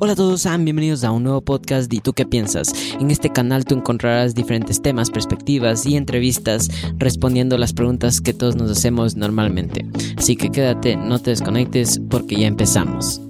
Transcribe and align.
Hola 0.00 0.12
a 0.12 0.14
todos, 0.14 0.42
sean 0.42 0.64
bienvenidos 0.64 1.02
a 1.02 1.10
un 1.10 1.24
nuevo 1.24 1.40
podcast 1.40 1.90
de 1.90 1.96
¿Y 1.96 2.00
tú 2.00 2.12
qué 2.12 2.24
piensas? 2.24 2.72
En 3.00 3.10
este 3.10 3.30
canal 3.30 3.64
tú 3.64 3.74
encontrarás 3.74 4.32
diferentes 4.32 4.80
temas, 4.80 5.10
perspectivas 5.10 5.84
y 5.86 5.96
entrevistas 5.96 6.70
respondiendo 6.98 7.58
las 7.58 7.72
preguntas 7.72 8.20
que 8.20 8.32
todos 8.32 8.54
nos 8.54 8.70
hacemos 8.70 9.16
normalmente. 9.16 9.84
Así 10.16 10.36
que 10.36 10.50
quédate, 10.50 10.94
no 10.94 11.18
te 11.18 11.30
desconectes 11.30 12.00
porque 12.08 12.36
ya 12.36 12.46
empezamos. 12.46 13.20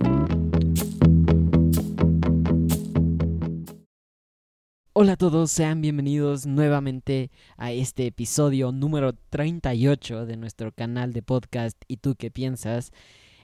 Hola 4.92 5.12
a 5.12 5.16
todos, 5.16 5.50
sean 5.50 5.80
bienvenidos 5.80 6.44
nuevamente 6.44 7.30
a 7.56 7.72
este 7.72 8.08
episodio 8.08 8.72
número 8.72 9.14
38 9.30 10.26
de 10.26 10.36
nuestro 10.36 10.72
canal 10.72 11.14
de 11.14 11.22
podcast 11.22 11.80
¿Y 11.88 11.96
tú 11.96 12.14
qué 12.14 12.30
piensas? 12.30 12.92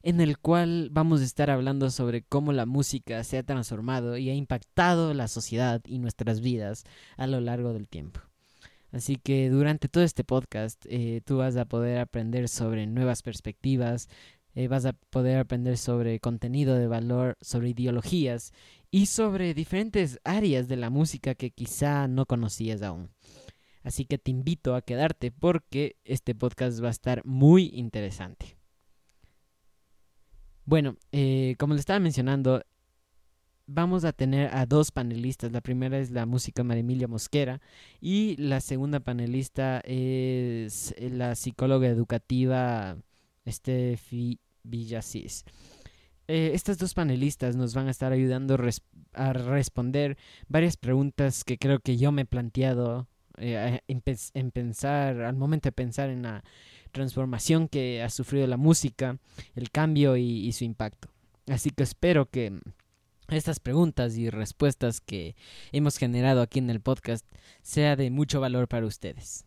En 0.05 0.21
el 0.21 0.37
cual 0.39 0.91
vamos 0.93 1.23
a 1.23 1.25
estar 1.25 1.51
hablando 1.51 1.91
sobre 1.91 2.23
cómo 2.23 2.53
la 2.53 2.67
música 2.67 3.25
se 3.25 3.39
ha 3.39 3.43
transformado 3.43 4.19
y 4.19 4.29
ha 4.29 4.35
impactado 4.35 5.15
la 5.15 5.29
sociedad 5.29 5.81
y 5.87 5.99
nuestras 5.99 6.43
vidas 6.43 6.85
a 7.17 7.27
lo 7.27 7.41
largo 7.41 7.73
del 7.73 7.89
tiempo. 7.89 8.21
Así 8.93 9.17
que 9.17 9.49
durante 9.49 9.89
todo 9.89 10.05
este 10.05 10.23
podcast 10.23 10.85
eh, 10.91 11.23
tú 11.25 11.39
vas 11.39 11.57
a 11.57 11.65
poder 11.65 11.99
aprender 11.99 12.51
sobre 12.51 12.87
nuevas 12.87 13.23
perspectivas, 13.23 14.11
eh, 14.55 14.69
vas 14.69 14.85
a 14.85 14.93
poder 14.93 15.39
aprender 15.39 15.79
sobre 15.79 16.21
contenido 16.21 16.75
de 16.75 16.87
valor, 16.87 17.39
sobre 17.41 17.71
ideologías 17.71 18.53
y 18.91 19.07
sobre 19.07 19.55
diferentes 19.55 20.21
áreas 20.23 20.69
de 20.69 20.77
la 20.77 20.91
música 20.91 21.35
que 21.35 21.51
quizá 21.51 22.09
no 22.09 22.27
conocías 22.27 22.83
aún. 22.83 23.09
Así 23.83 24.05
que 24.05 24.19
te 24.19 24.31
invito 24.31 24.75
a 24.75 24.83
quedarte 24.83 25.31
porque 25.33 25.97
este 26.05 26.35
podcast 26.35 26.83
va 26.85 26.89
a 26.89 26.91
estar 26.91 27.25
muy 27.25 27.71
interesante. 27.73 28.54
Bueno, 30.67 30.97
eh, 31.13 31.57
como 31.59 31.75
le 31.75 31.81
estaba 31.81 31.99
mencionando, 32.01 32.63
vamos 33.67 34.05
a 34.05 34.13
tener 34.13 34.55
a 34.55 34.67
dos 34.67 34.91
panelistas. 34.91 35.53
La 35.53 35.61
primera 35.61 35.99
es 35.99 36.11
la 36.11 36.27
música 36.27 36.65
Marimilia 36.65 37.09
Mosquera 37.09 37.61
y 38.01 38.37
la 38.37 38.61
segunda 38.61 39.01
panelista 39.01 39.81
es 39.85 40.95
la 40.99 41.35
psicóloga 41.35 41.89
educativa 41.89 42.97
Estefi 43.45 44.39
Villasís. 44.63 45.45
Eh, 46.27 46.53
estas 46.55 46.79
dos 46.79 46.95
panelistas 46.95 47.55
nos 47.57 47.75
van 47.75 47.89
a 47.89 47.91
estar 47.91 48.13
ayudando 48.13 48.57
a 49.13 49.33
responder 49.35 50.17
varias 50.49 50.79
preguntas 50.79 51.45
que 51.45 51.59
creo 51.59 51.81
que 51.81 51.99
yo 51.99 52.13
me 52.13 52.23
he 52.23 52.27
planteado 52.27 53.07
eh, 53.37 53.81
en, 53.89 54.51
pensar, 54.51 55.21
al 55.21 55.37
momento 55.37 55.69
de 55.69 55.73
pensar 55.73 56.09
en 56.09 56.23
la 56.23 56.45
transformación 56.95 57.69
que 57.69 58.03
ha 58.03 58.09
sufrido 58.09 58.47
la 58.47 58.57
música, 58.57 59.19
el 59.55 59.71
cambio 59.71 60.17
y, 60.17 60.51
su 60.53 60.65
impacto. 60.65 61.09
Así 61.47 61.69
que 61.69 61.83
espero 61.83 62.31
que 62.31 62.59
estas 63.29 63.61
preguntas 63.61 64.17
y 64.17 64.31
respuestas 64.31 65.03
que 65.03 65.35
hemos 65.73 65.99
generado 65.99 66.41
aquí 66.41 66.61
en 66.61 66.71
el 66.71 66.81
podcast 66.81 67.27
sea 67.63 67.97
de 67.97 68.11
mucho 68.11 68.41
valor 68.41 68.69
para 68.69 68.87
ustedes. 68.87 69.45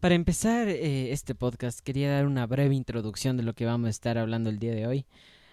Para 0.00 0.14
empezar 0.14 0.68
eh, 0.68 1.12
este 1.12 1.34
podcast 1.34 1.80
quería 1.80 2.12
dar 2.12 2.26
una 2.26 2.46
breve 2.46 2.74
introducción 2.74 3.36
de 3.36 3.42
lo 3.42 3.54
que 3.54 3.66
vamos 3.66 3.88
a 3.88 3.90
estar 3.90 4.16
hablando 4.16 4.48
el 4.48 4.60
día 4.60 4.72
de 4.72 4.86
hoy. 4.86 5.06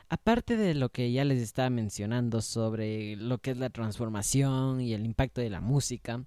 Aparte 0.08 0.55
de 0.55 0.75
lo 0.75 0.89
que 0.89 1.11
ya 1.11 1.25
les 1.25 1.42
estaba 1.42 1.72
mencionando 1.72 2.42
sobre 2.42 3.16
lo 3.16 3.39
que 3.39 3.52
es 3.52 3.58
la 3.58 3.72
transformación 3.72 4.80
y 4.81 4.94
el 4.94 5.03
impacto 5.03 5.42
de 5.42 5.49
la 5.49 5.61
música, 5.61 6.23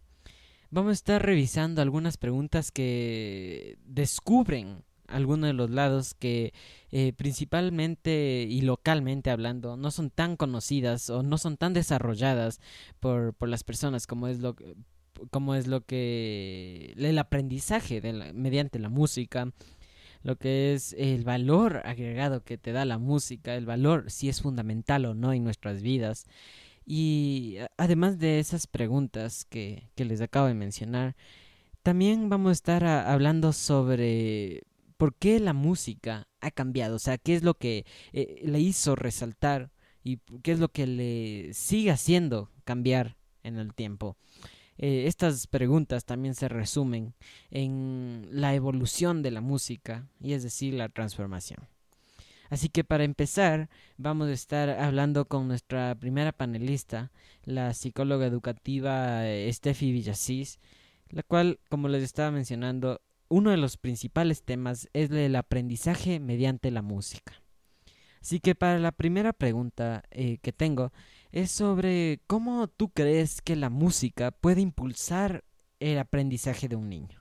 vamos 0.71 0.91
a 0.91 0.95
estar 0.95 1.25
revisando 1.25 1.83
algunas 1.83 2.17
preguntas 2.17 2.71
que 2.71 3.79
descubren 3.85 4.85
algunos 5.09 5.49
de 5.49 5.55
los 5.55 5.71
lados 5.71 6.15
que 6.15 6.53
eh, 6.91 7.13
principalmente 7.15 8.47
y 8.49 8.61
localmente 8.61 9.31
hablando 9.31 9.77
no 9.77 9.91
son 9.91 10.11
tan 10.11 10.37
conocidas 10.37 11.09
o 11.11 11.23
no 11.23 11.39
son 11.39 11.57
tan 11.57 11.73
desarrolladas 11.73 12.61
por, 13.01 13.34
por 13.34 13.49
las 13.49 13.65
personas 13.65 14.07
como 14.07 14.28
es 14.28 14.41
lo 14.41 14.55
como 15.31 15.55
es 15.55 15.67
lo 15.67 15.81
que 15.81 16.95
el 16.97 17.19
aprendizaje 17.19 18.01
de 18.01 18.33
mediante 18.34 18.78
la 18.78 18.91
música 18.91 19.51
lo 20.23 20.37
que 20.37 20.75
es 20.75 20.95
el 20.99 21.25
valor 21.25 21.83
agregado 21.84 22.45
que 22.45 22.59
te 22.59 22.73
da 22.73 22.84
la 22.84 22.99
música 22.99 23.55
el 23.55 23.67
valor 23.67 24.11
si 24.11 24.28
es 24.28 24.43
fundamental 24.43 25.07
o 25.07 25.15
no 25.15 25.33
en 25.33 25.43
nuestras 25.43 25.81
vidas 25.83 26.27
y 26.91 27.59
además 27.76 28.19
de 28.19 28.38
esas 28.38 28.66
preguntas 28.66 29.44
que, 29.44 29.91
que 29.94 30.06
les 30.06 30.22
acabo 30.22 30.47
de 30.47 30.54
mencionar, 30.54 31.16
también 31.82 32.31
vamos 32.31 32.49
a 32.49 32.53
estar 32.53 32.84
hablando 32.84 33.53
sobre 33.53 34.62
por 34.97 35.15
qué 35.15 35.38
la 35.38 35.53
música 35.53 36.28
ha 36.41 36.50
cambiado, 36.50 36.97
o 36.97 36.98
sea, 36.98 37.19
qué 37.19 37.34
es 37.34 37.43
lo 37.43 37.53
que 37.54 37.84
eh, 38.15 38.41
le 38.43 38.60
hizo 38.60 38.97
resaltar 38.97 39.71
y 40.03 40.16
qué 40.43 40.53
es 40.53 40.60
lo 40.60 40.69
que 40.69 40.87
le 40.87 41.53
sigue 41.53 41.91
haciendo 41.91 42.50
cambiar 42.65 43.19
en 43.43 43.59
el 43.59 43.75
tiempo. 43.75 44.16
Eh, 44.78 45.04
estas 45.09 45.47
preguntas 45.47 46.06
también 46.06 46.34
se 46.34 46.48
resumen 46.48 47.12
en 47.50 48.28
la 48.31 48.54
evolución 48.54 49.22
de 49.22 49.31
la 49.31 49.43
música 49.43 50.09
y 50.21 50.32
es 50.32 50.43
decir, 50.43 50.72
la 50.72 50.88
transformación. 50.88 51.69
Así 52.50 52.69
que 52.69 52.84
para 52.84 53.04
empezar, 53.04 53.69
vamos 53.97 54.28
a 54.28 54.32
estar 54.32 54.70
hablando 54.70 55.26
con 55.26 55.48
nuestra 55.48 55.94
primera 55.94 56.32
panelista, 56.32 57.12
la 57.44 57.75
psicóloga 57.75 58.26
educativa 58.26 59.26
eh, 59.26 59.53
Steffi 59.53 59.92
Villasís, 59.92 60.59
la 61.10 61.22
cual, 61.22 61.60
como 61.69 61.88
les 61.88 62.03
estaba 62.03 62.31
mencionando, 62.31 63.00
uno 63.28 63.50
de 63.50 63.59
los 63.59 63.76
principales 63.76 64.42
temas 64.42 64.88
es 64.92 65.10
el 65.10 65.36
aprendizaje 65.36 66.20
mediante 66.20 66.70
la 66.70 66.82
música. 66.82 67.34
Así 68.20 68.41
que 68.41 68.54
para 68.54 68.78
la 68.78 68.92
primera 68.92 69.32
pregunta 69.32 70.03
eh, 70.10 70.38
que 70.38 70.53
tengo 70.53 70.92
es 71.30 71.50
sobre 71.50 72.20
cómo 72.26 72.69
tú 72.69 72.88
crees 72.88 73.42
que 73.42 73.56
la 73.56 73.70
música 73.70 74.30
puede 74.30 74.60
impulsar 74.60 75.44
el 75.78 75.98
aprendizaje 75.98 76.69
de 76.69 76.76
un 76.76 76.88
niño. 76.88 77.18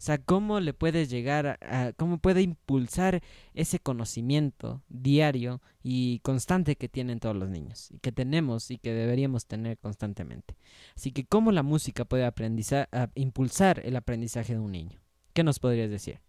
O 0.00 0.02
sea, 0.02 0.16
cómo 0.16 0.60
le 0.60 0.72
puedes 0.72 1.10
llegar 1.10 1.58
a, 1.60 1.92
cómo 1.94 2.16
puede 2.16 2.40
impulsar 2.40 3.20
ese 3.52 3.80
conocimiento 3.80 4.80
diario 4.88 5.60
y 5.82 6.20
constante 6.20 6.76
que 6.76 6.88
tienen 6.88 7.20
todos 7.20 7.36
los 7.36 7.50
niños 7.50 7.90
y 7.90 7.98
que 7.98 8.10
tenemos 8.10 8.70
y 8.70 8.78
que 8.78 8.94
deberíamos 8.94 9.44
tener 9.44 9.76
constantemente. 9.76 10.56
Así 10.96 11.12
que 11.12 11.26
cómo 11.26 11.52
la 11.52 11.62
música 11.62 12.06
puede 12.06 12.24
aprendizar, 12.24 12.88
impulsar 13.14 13.82
el 13.84 13.94
aprendizaje 13.94 14.54
de 14.54 14.60
un 14.60 14.72
niño. 14.72 15.02
¿Qué 15.34 15.44
nos 15.44 15.58
podrías 15.58 15.90
decir? 15.90 16.22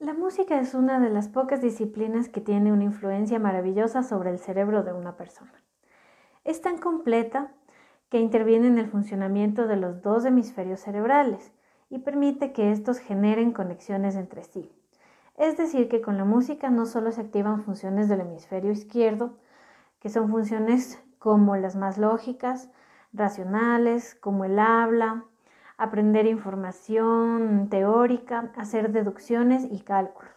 La 0.00 0.12
música 0.12 0.58
es 0.58 0.74
una 0.74 0.98
de 0.98 1.10
las 1.10 1.28
pocas 1.28 1.62
disciplinas 1.62 2.28
que 2.28 2.40
tiene 2.40 2.72
una 2.72 2.82
influencia 2.82 3.38
maravillosa 3.38 4.02
sobre 4.02 4.30
el 4.30 4.40
cerebro 4.40 4.82
de 4.82 4.92
una 4.92 5.16
persona. 5.16 5.62
Es 6.42 6.60
tan 6.60 6.78
completa 6.78 7.54
que 8.08 8.18
interviene 8.18 8.66
en 8.66 8.78
el 8.78 8.88
funcionamiento 8.88 9.68
de 9.68 9.76
los 9.76 10.02
dos 10.02 10.24
hemisferios 10.24 10.80
cerebrales 10.80 11.52
y 11.90 11.98
permite 11.98 12.52
que 12.52 12.70
estos 12.70 12.98
generen 12.98 13.52
conexiones 13.52 14.14
entre 14.14 14.44
sí. 14.44 14.70
Es 15.36 15.56
decir, 15.56 15.88
que 15.88 16.00
con 16.00 16.16
la 16.16 16.24
música 16.24 16.70
no 16.70 16.86
solo 16.86 17.12
se 17.12 17.20
activan 17.20 17.64
funciones 17.64 18.08
del 18.08 18.20
hemisferio 18.20 18.70
izquierdo, 18.70 19.36
que 20.00 20.08
son 20.08 20.30
funciones 20.30 21.02
como 21.18 21.56
las 21.56 21.76
más 21.76 21.98
lógicas, 21.98 22.70
racionales, 23.12 24.14
como 24.14 24.44
el 24.44 24.58
habla, 24.58 25.24
aprender 25.76 26.26
información 26.26 27.68
teórica, 27.70 28.52
hacer 28.56 28.92
deducciones 28.92 29.66
y 29.70 29.80
cálculos. 29.80 30.30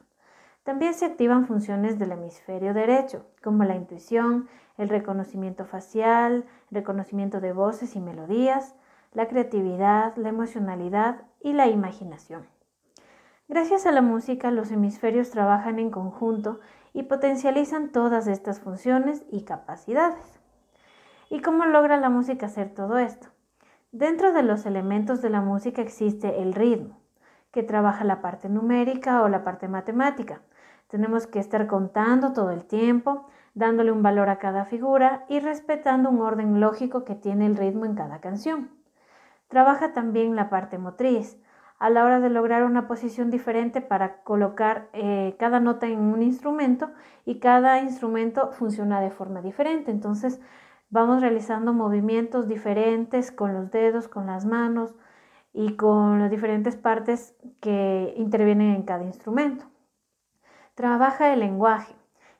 También 0.63 0.93
se 0.93 1.05
activan 1.05 1.45
funciones 1.45 1.99
del 1.99 2.13
hemisferio 2.13 2.73
derecho, 2.73 3.25
como 3.43 3.65
la 3.65 3.75
intuición, 3.75 4.47
el 4.77 4.87
reconocimiento 4.87 5.65
facial, 5.65 6.45
reconocimiento 6.71 7.41
de 7.41 7.51
voces 7.51 7.95
y 7.97 7.99
melodías, 7.99 8.73
la 9.13 9.27
creatividad, 9.27 10.15
la 10.15 10.29
emocionalidad 10.29 11.23
y 11.43 11.53
la 11.53 11.67
imaginación. 11.67 12.47
Gracias 13.47 13.85
a 13.85 13.91
la 13.91 14.01
música, 14.01 14.49
los 14.49 14.71
hemisferios 14.71 15.29
trabajan 15.29 15.77
en 15.77 15.91
conjunto 15.91 16.59
y 16.93 17.03
potencializan 17.03 17.91
todas 17.91 18.25
estas 18.27 18.61
funciones 18.61 19.23
y 19.29 19.43
capacidades. 19.43 20.39
¿Y 21.29 21.41
cómo 21.41 21.65
logra 21.65 21.97
la 21.97 22.09
música 22.09 22.45
hacer 22.45 22.73
todo 22.73 22.97
esto? 22.97 23.27
Dentro 23.91 24.31
de 24.31 24.43
los 24.43 24.65
elementos 24.65 25.21
de 25.21 25.29
la 25.29 25.41
música 25.41 25.81
existe 25.81 26.41
el 26.41 26.53
ritmo, 26.53 26.99
que 27.51 27.61
trabaja 27.61 28.03
la 28.03 28.21
parte 28.21 28.49
numérica 28.49 29.21
o 29.21 29.27
la 29.27 29.43
parte 29.43 29.67
matemática. 29.67 30.41
Tenemos 30.87 31.27
que 31.27 31.39
estar 31.39 31.67
contando 31.67 32.33
todo 32.33 32.51
el 32.51 32.65
tiempo, 32.65 33.27
dándole 33.53 33.91
un 33.91 34.01
valor 34.01 34.29
a 34.29 34.39
cada 34.39 34.65
figura 34.65 35.25
y 35.27 35.39
respetando 35.39 36.09
un 36.09 36.21
orden 36.21 36.59
lógico 36.59 37.03
que 37.03 37.15
tiene 37.15 37.45
el 37.45 37.57
ritmo 37.57 37.85
en 37.85 37.95
cada 37.95 38.19
canción. 38.19 38.82
Trabaja 39.53 39.93
también 39.93 40.35
la 40.35 40.49
parte 40.49 40.79
motriz, 40.79 41.39
a 41.77 41.91
la 41.91 42.03
hora 42.03 42.19
de 42.19 42.31
lograr 42.31 42.63
una 42.63 42.87
posición 42.87 43.29
diferente 43.29 43.81
para 43.81 44.23
colocar 44.23 44.89
eh, 44.93 45.35
cada 45.37 45.59
nota 45.59 45.85
en 45.85 45.99
un 45.99 46.23
instrumento 46.23 46.89
y 47.23 47.39
cada 47.39 47.79
instrumento 47.79 48.51
funciona 48.53 48.99
de 48.99 49.11
forma 49.11 49.43
diferente. 49.43 49.91
Entonces 49.91 50.41
vamos 50.89 51.21
realizando 51.21 51.71
movimientos 51.71 52.47
diferentes 52.47 53.31
con 53.31 53.53
los 53.53 53.69
dedos, 53.69 54.07
con 54.07 54.25
las 54.25 54.43
manos 54.43 54.95
y 55.53 55.75
con 55.75 56.17
las 56.17 56.31
diferentes 56.31 56.75
partes 56.75 57.35
que 57.61 58.15
intervienen 58.17 58.73
en 58.73 58.81
cada 58.81 59.03
instrumento. 59.03 59.65
Trabaja 60.73 61.31
el 61.31 61.41
lenguaje, 61.41 61.93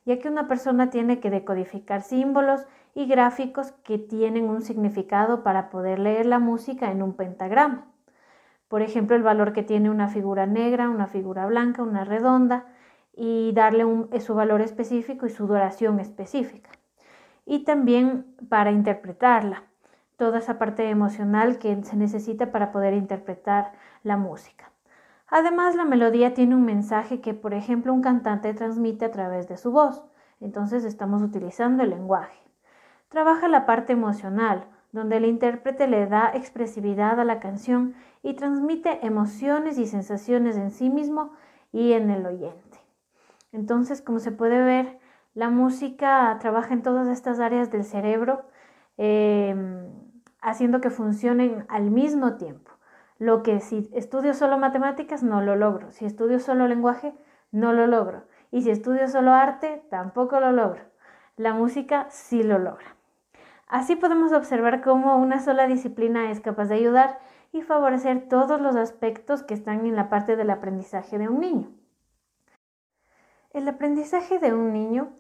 ya 0.06 0.20
que 0.20 0.30
una 0.30 0.48
persona 0.48 0.90
tiene 0.90 1.20
que 1.20 1.30
decodificar 1.30 2.02
símbolos 2.02 2.66
y 2.94 3.06
gráficos 3.06 3.72
que 3.84 3.98
tienen 3.98 4.50
un 4.50 4.62
significado 4.62 5.44
para 5.44 5.70
poder 5.70 6.00
leer 6.00 6.26
la 6.26 6.40
música 6.40 6.92
en 6.92 7.02
un 7.02 7.14
pentagrama. 7.14 7.88
Por 8.68 8.82
ejemplo, 8.82 9.16
el 9.16 9.24
valor 9.24 9.54
que 9.54 9.64
tiene 9.64 9.90
una 9.90 10.10
figura 10.10 10.46
negra, 10.46 10.90
una 10.90 11.08
figura 11.08 11.46
blanca, 11.46 11.84
una 11.84 12.04
redonda, 12.04 12.66
y 13.16 13.52
darle 13.54 13.86
un, 13.86 14.10
su 14.20 14.34
valor 14.34 14.62
específico 14.62 15.26
y 15.26 15.30
su 15.30 15.46
duración 15.48 16.00
específica. 16.00 16.72
Y 17.46 17.64
también 17.66 18.36
para 18.50 18.72
interpretarla, 18.72 19.64
toda 20.18 20.40
esa 20.40 20.58
parte 20.58 20.90
emocional 20.90 21.60
que 21.60 21.84
se 21.84 21.96
necesita 21.96 22.52
para 22.52 22.72
poder 22.72 22.94
interpretar 22.94 23.74
la 24.04 24.18
música. 24.18 24.73
Además, 25.28 25.76
la 25.76 25.86
melodía 25.86 26.34
tiene 26.34 26.56
un 26.56 26.66
mensaje 26.66 27.22
que, 27.22 27.34
por 27.34 27.54
ejemplo, 27.54 27.94
un 27.94 28.02
cantante 28.02 28.54
transmite 28.54 29.06
a 29.06 29.12
través 29.12 29.48
de 29.48 29.58
su 29.58 29.72
voz. 29.72 30.04
Entonces 30.40 30.84
estamos 30.84 31.22
utilizando 31.22 31.84
el 31.84 31.92
lenguaje. 31.92 32.40
Trabaja 33.10 33.48
la 33.48 33.66
parte 33.66 33.94
emocional, 33.94 34.68
donde 34.92 35.18
el 35.18 35.26
intérprete 35.26 35.88
le 35.88 36.08
da 36.08 36.32
expresividad 36.34 37.20
a 37.20 37.26
la 37.26 37.40
canción 37.40 37.96
y 38.22 38.36
transmite 38.36 39.06
emociones 39.06 39.78
y 39.78 39.88
sensaciones 39.88 40.58
en 40.58 40.72
sí 40.72 40.90
mismo 40.90 41.34
y 41.72 41.94
en 41.94 42.10
el 42.12 42.26
oyente. 42.26 42.80
Entonces, 43.52 44.02
como 44.02 44.20
se 44.20 44.32
puede 44.32 44.62
ver, 44.62 45.00
la 45.34 45.50
música 45.50 46.38
trabaja 46.40 46.74
en 46.74 46.84
todas 46.84 47.08
estas 47.08 47.40
áreas 47.40 47.72
del 47.72 47.84
cerebro, 47.84 48.44
em, 48.98 49.90
haciendo 50.42 50.82
que 50.82 50.90
funcionen 50.90 51.66
al 51.70 51.90
mismo 51.90 52.36
tiempo. 52.36 52.63
Lo 53.24 53.42
que 53.42 53.62
si 53.62 53.90
estudio 53.94 54.34
solo 54.34 54.58
matemáticas 54.58 55.24
no 55.24 55.40
lo 55.40 55.56
logro, 55.56 55.92
si 55.92 56.04
estudio 56.04 56.42
solo 56.42 56.68
lenguaje 56.68 57.14
no 57.54 57.72
lo 57.72 57.88
logro 57.88 58.26
y 58.52 58.64
si 58.64 58.70
estudio 58.70 59.08
solo 59.08 59.32
arte 59.32 59.82
tampoco 59.90 60.42
lo 60.42 60.52
logro. 60.52 60.82
La 61.38 61.54
música 61.54 62.08
sí 62.10 62.44
lo 62.44 62.60
logra. 62.60 62.98
Así 63.70 63.96
podemos 63.96 64.34
observar 64.34 64.82
cómo 64.82 65.16
una 65.16 65.40
sola 65.40 65.68
disciplina 65.68 66.32
es 66.32 66.42
capaz 66.42 66.66
de 66.66 66.76
ayudar 66.76 67.18
y 67.54 67.62
favorecer 67.62 68.28
todos 68.28 68.60
los 68.60 68.76
aspectos 68.76 69.42
que 69.42 69.54
están 69.54 69.86
en 69.86 69.96
la 69.96 70.10
parte 70.10 70.36
del 70.36 70.50
aprendizaje 70.50 71.18
de 71.18 71.30
un 71.30 71.40
niño. 71.40 71.72
El 73.52 73.70
aprendizaje 73.70 74.38
de 74.40 74.54
un 74.54 74.74
niño 74.74 75.14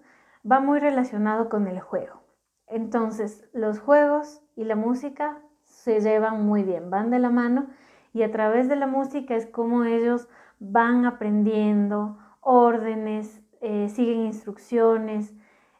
va 0.45 0.59
muy 0.59 0.81
relacionado 0.81 1.47
con 1.47 1.69
el 1.69 1.79
juego. 1.79 2.21
Entonces, 2.67 3.47
los 3.53 3.79
juegos 3.79 4.41
y 4.57 4.65
la 4.65 4.75
música 4.75 5.41
se 5.63 6.01
llevan 6.01 6.45
muy 6.45 6.63
bien, 6.63 6.89
van 6.89 7.09
de 7.09 7.19
la 7.19 7.29
mano 7.29 7.67
y 8.13 8.23
a 8.23 8.31
través 8.31 8.69
de 8.69 8.75
la 8.75 8.87
música 8.87 9.35
es 9.35 9.47
como 9.47 9.83
ellos 9.83 10.27
van 10.59 11.05
aprendiendo 11.05 12.17
órdenes, 12.41 13.41
eh, 13.61 13.89
siguen 13.89 14.21
instrucciones, 14.21 15.33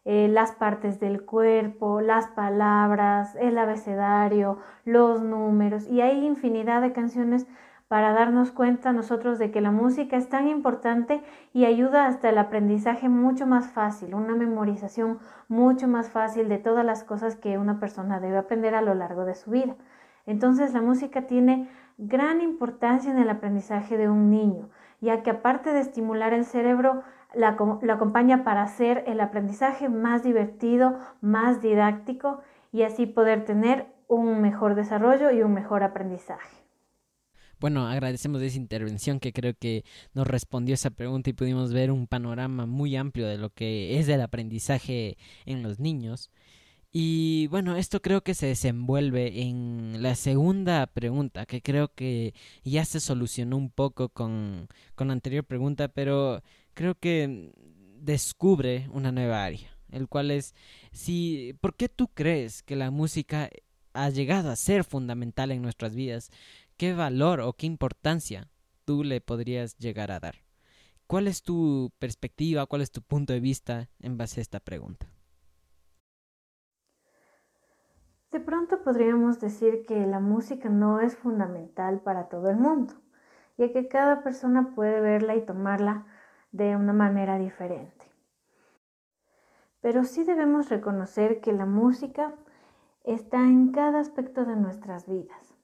eh, 0.06 0.28
las 0.28 0.52
partes 0.52 1.00
del 1.00 1.24
cuerpo, 1.24 2.02
las 2.02 2.28
palabras, 2.28 3.36
el 3.36 3.58
abecedario, 3.58 4.58
los 4.84 5.22
números 5.22 5.88
y 5.88 6.02
hay 6.02 6.26
infinidad 6.26 6.82
de 6.82 6.92
canciones 6.92 7.48
para 7.88 8.12
darnos 8.12 8.52
cuenta 8.52 8.92
nosotros 8.92 9.38
de 9.38 9.52
que 9.52 9.62
la 9.62 9.72
música 9.72 10.18
es 10.18 10.28
tan 10.28 10.48
importante 10.48 11.22
y 11.54 11.66
ayuda 11.66 12.08
hasta 12.08 12.30
el 12.30 12.40
aprendizaje 12.40 13.08
mucho 13.08 13.46
más 13.46 13.68
fácil, 13.68 14.16
una 14.16 14.36
memorización 14.36 15.20
mucho 15.48 15.88
más 15.88 16.10
fácil 16.10 16.50
de 16.50 16.58
todas 16.58 16.84
las 16.84 17.04
cosas 17.04 17.36
que 17.36 17.58
una 17.58 17.80
persona 17.80 18.20
debe 18.20 18.38
aprender 18.38 18.74
a 18.74 18.82
lo 18.82 18.96
largo 18.96 19.26
de 19.26 19.36
su 19.36 19.52
vida. 19.52 19.76
Entonces 20.26 20.74
la 20.74 20.82
música 20.82 21.28
tiene 21.28 21.70
gran 21.98 22.42
importancia 22.42 23.12
en 23.12 23.18
el 23.18 23.30
aprendizaje 23.30 23.98
de 23.98 24.10
un 24.10 24.30
niño, 24.30 24.70
ya 25.02 25.22
que 25.22 25.30
aparte 25.30 25.74
de 25.74 25.82
estimular 25.82 26.34
el 26.34 26.46
cerebro, 26.46 27.04
la, 27.34 27.58
acompaña 27.94 28.44
para 28.44 28.64
hacer 28.64 29.04
el 29.08 29.20
aprendizaje 29.20 29.90
más 29.90 30.24
divertido, 30.24 30.98
más 31.22 31.62
didáctico 31.62 32.42
y 32.72 32.84
así 32.84 33.06
poder 33.06 33.46
tener 33.46 33.88
un 34.08 34.42
mejor 34.42 34.76
desarrollo 34.76 35.32
y 35.32 35.42
un 35.42 35.54
mejor 35.54 35.84
aprendizaje. 35.84 36.64
Bueno, 37.60 37.88
agradecemos 37.88 38.42
esa 38.42 38.58
intervención 38.58 39.20
que 39.20 39.32
creo 39.32 39.54
que 39.58 39.86
nos 40.14 40.28
respondió 40.28 40.74
esa 40.74 40.90
pregunta 40.90 41.30
y 41.30 41.34
pudimos 41.34 41.72
ver 41.72 41.92
un 41.92 42.08
panorama 42.08 42.66
muy 42.66 42.98
amplio 42.98 43.26
de 43.26 43.38
lo 43.38 43.52
que 43.52 44.00
es 44.00 44.10
el 44.10 44.22
aprendizaje 44.22 45.18
en 45.46 45.64
los 45.64 45.80
niños. 45.80 46.30
Y 46.96 47.48
bueno, 47.48 47.76
esto 47.76 48.04
creo 48.04 48.22
que 48.22 48.36
se 48.36 48.46
desenvuelve 48.46 49.42
en 49.42 50.04
la 50.04 50.14
segunda 50.14 50.86
pregunta, 50.86 51.48
que 51.48 51.64
creo 51.64 51.92
que 51.96 52.36
ya 52.64 52.86
se 52.86 53.00
solucionó 53.00 53.58
un 53.58 53.72
poco 53.72 54.10
con, 54.10 54.68
con 54.94 55.08
la 55.08 55.14
anterior 55.14 55.44
pregunta, 55.44 55.88
pero 55.88 56.44
creo 56.76 56.94
que 56.94 57.52
descubre 57.98 58.88
una 58.92 59.12
nueva 59.12 59.44
área, 59.44 59.76
el 59.90 60.08
cual 60.08 60.30
es 60.30 60.54
si 60.92 61.56
¿por 61.62 61.76
qué 61.76 61.90
tú 61.90 62.10
crees 62.10 62.62
que 62.62 62.76
la 62.76 62.92
música 62.92 63.50
ha 63.94 64.10
llegado 64.12 64.52
a 64.52 64.56
ser 64.56 64.84
fundamental 64.84 65.52
en 65.52 65.64
nuestras 65.64 65.96
vidas? 65.96 66.30
¿Qué 66.78 66.94
valor 66.94 67.42
o 67.42 67.54
qué 67.54 67.66
importancia 67.66 68.52
tú 68.86 69.04
le 69.04 69.20
podrías 69.20 69.78
llegar 69.80 70.12
a 70.12 70.20
dar? 70.20 70.44
¿Cuál 71.08 71.28
es 71.28 71.42
tu 71.42 71.92
perspectiva, 71.98 72.68
cuál 72.68 72.84
es 72.84 72.92
tu 72.92 73.02
punto 73.02 73.34
de 73.34 73.40
vista 73.40 73.90
en 74.00 74.18
base 74.18 74.42
a 74.42 74.44
esta 74.44 74.60
pregunta? 74.60 75.14
De 78.34 78.40
pronto 78.40 78.73
podríamos 78.84 79.40
decir 79.40 79.86
que 79.86 80.06
la 80.06 80.20
música 80.20 80.70
no 80.70 81.00
es 81.00 81.16
fundamental 81.16 82.02
para 82.02 82.30
todo 82.30 82.50
el 82.50 82.58
mundo, 82.58 82.94
ya 83.58 83.72
que 83.72 83.88
cada 83.88 84.24
persona 84.24 84.74
puede 84.76 85.00
verla 85.00 85.36
y 85.36 85.46
tomarla 85.46 86.06
de 86.52 86.76
una 86.76 86.94
manera 86.94 87.38
diferente. 87.38 88.06
Pero 89.82 90.04
sí 90.04 90.24
debemos 90.24 90.70
reconocer 90.70 91.42
que 91.42 91.54
la 91.54 91.66
música 91.66 92.34
está 93.04 93.38
en 93.40 93.72
cada 93.72 94.00
aspecto 94.00 94.46
de 94.46 94.56
nuestras 94.56 95.08
vidas 95.08 95.58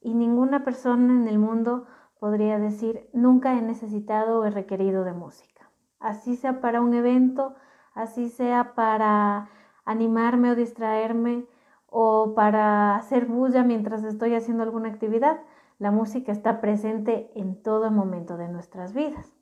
y 0.00 0.14
ninguna 0.14 0.64
persona 0.64 1.14
en 1.14 1.28
el 1.28 1.38
mundo 1.38 1.86
podría 2.18 2.58
decir 2.58 3.08
nunca 3.12 3.56
he 3.56 3.62
necesitado 3.62 4.40
o 4.40 4.44
he 4.44 4.50
requerido 4.50 5.04
de 5.04 5.12
música. 5.12 5.70
Así 5.98 6.36
sea 6.36 6.60
para 6.60 6.80
un 6.80 6.94
evento, 6.94 7.54
así 7.94 8.28
sea 8.28 8.74
para 8.74 9.50
animarme 9.84 10.50
o 10.50 10.54
distraerme 10.54 11.46
o 11.90 12.34
para 12.34 12.96
hacer 12.96 13.26
bulla 13.26 13.64
mientras 13.64 14.04
estoy 14.04 14.34
haciendo 14.34 14.62
alguna 14.62 14.88
actividad, 14.88 15.40
la 15.78 15.90
música 15.90 16.32
está 16.32 16.60
presente 16.60 17.30
en 17.34 17.60
todo 17.62 17.90
momento 17.90 18.36
de 18.36 18.48
nuestras 18.48 18.94
vidas. 18.94 19.32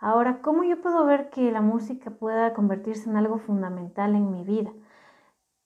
Ahora, 0.00 0.42
¿cómo 0.42 0.64
yo 0.64 0.80
puedo 0.80 1.04
ver 1.04 1.30
que 1.30 1.52
la 1.52 1.60
música 1.60 2.10
pueda 2.10 2.54
convertirse 2.54 3.08
en 3.08 3.16
algo 3.16 3.38
fundamental 3.38 4.14
en 4.14 4.30
mi 4.32 4.44
vida? 4.44 4.72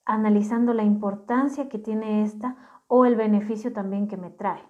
Analizando 0.05 0.73
la 0.73 0.83
importancia 0.83 1.69
que 1.69 1.79
tiene 1.79 2.23
esta 2.23 2.55
o 2.87 3.05
el 3.05 3.15
beneficio 3.15 3.73
también 3.73 4.07
que 4.07 4.15
me 4.15 4.29
trae, 4.29 4.63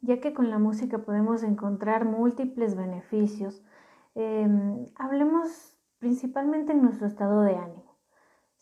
ya 0.00 0.20
que 0.20 0.34
con 0.34 0.50
la 0.50 0.58
música 0.58 0.98
podemos 0.98 1.42
encontrar 1.42 2.04
múltiples 2.04 2.76
beneficios. 2.76 3.64
Em, 4.14 4.86
hablemos 4.96 5.78
principalmente 5.98 6.72
en 6.72 6.82
nuestro 6.82 7.06
estado 7.06 7.42
de 7.42 7.56
ánimo. 7.56 7.85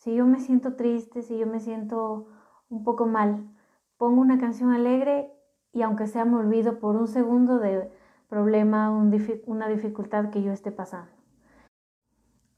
Si 0.04 0.14
yo 0.14 0.26
me 0.26 0.38
siento 0.38 0.74
triste, 0.74 1.22
si 1.22 1.38
yo 1.38 1.46
me 1.46 1.60
siento 1.60 2.26
un 2.68 2.84
poco 2.84 3.06
mal, 3.06 3.48
pongo 3.96 4.20
una 4.20 4.38
canción 4.38 4.70
alegre 4.70 5.32
y 5.72 5.80
aunque 5.80 6.06
sea 6.08 6.26
me 6.26 6.36
olvido 6.36 6.78
por 6.78 6.96
un 6.96 7.08
segundo 7.08 7.58
de 7.58 7.90
problema, 8.28 8.90
una 8.90 9.66
dificultad 9.66 10.28
que 10.28 10.42
yo 10.42 10.52
esté 10.52 10.72
pasando. 10.72 11.10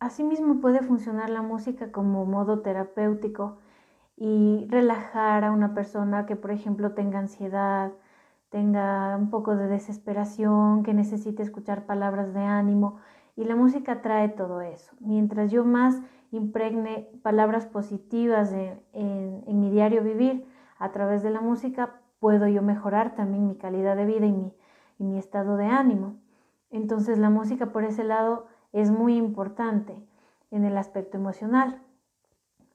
Asimismo 0.01 0.61
puede 0.61 0.81
funcionar 0.81 1.31
la 1.31 1.43
música 1.43 1.93
como 1.93 2.25
modo 2.25 2.63
terapéutico 2.63 3.59
y 4.17 4.67
relajar 4.69 5.45
a 5.45 5.53
una 5.53 5.73
persona 5.73 6.27
que, 6.27 6.35
por 6.35 6.51
ejemplo, 6.51 6.95
tenga 6.95 7.21
ansiedad, 7.21 7.93
tenga 8.49 9.17
un 9.17 9.31
poco 9.31 9.55
de 9.55 9.69
desesperación, 9.69 10.83
que 10.83 10.95
necesite 10.95 11.45
escuchar 11.45 11.87
palabras 11.87 12.35
de 12.35 12.41
ánimo. 12.41 12.97
Y 13.37 13.45
la 13.45 13.55
música 13.55 14.03
trae 14.03 14.31
todo 14.31 14.63
eso. 14.63 14.97
Mientras 14.99 15.53
yo 15.53 15.65
más 15.65 16.03
impregne 16.31 17.11
palabras 17.23 17.67
positivas 17.67 18.53
en, 18.53 19.61
mi 19.61 19.71
diario 19.71 20.03
vivir 20.03 20.47
a 20.79 20.93
través 20.93 21.23
de 21.23 21.31
la 21.31 21.41
música, 21.41 22.01
puedo 22.19 22.49
yo 22.49 22.63
mejorar 22.63 23.15
también 23.15 23.47
mi 23.47 23.57
calidad 23.57 23.97
de 23.97 24.07
vida 24.07 24.27
y 24.27 24.33
mi, 24.33 24.53
y 24.99 25.05
mi 25.05 25.19
estado 25.19 25.57
de 25.57 25.67
ánimo. 25.67 26.17
Entonces 26.71 27.19
la 27.19 27.31
música 27.31 27.67
por 27.67 27.85
ese 27.85 28.05
lado 28.05 28.47
es 28.73 28.91
muy 28.91 29.17
importante 29.17 29.97
en 30.51 30.65
el 30.65 30.77
aspecto 30.77 31.17
emocional. 31.17 31.83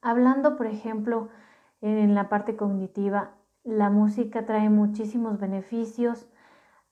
Hablando, 0.02 0.58
por 0.58 0.66
ejemplo, 0.66 1.30
en 1.82 2.16
la 2.16 2.30
parte 2.30 2.56
cognitiva, 2.56 3.32
la 3.64 3.90
música 3.90 4.46
trae 4.46 4.70
muchísimos 4.70 5.40
beneficios, 5.40 6.28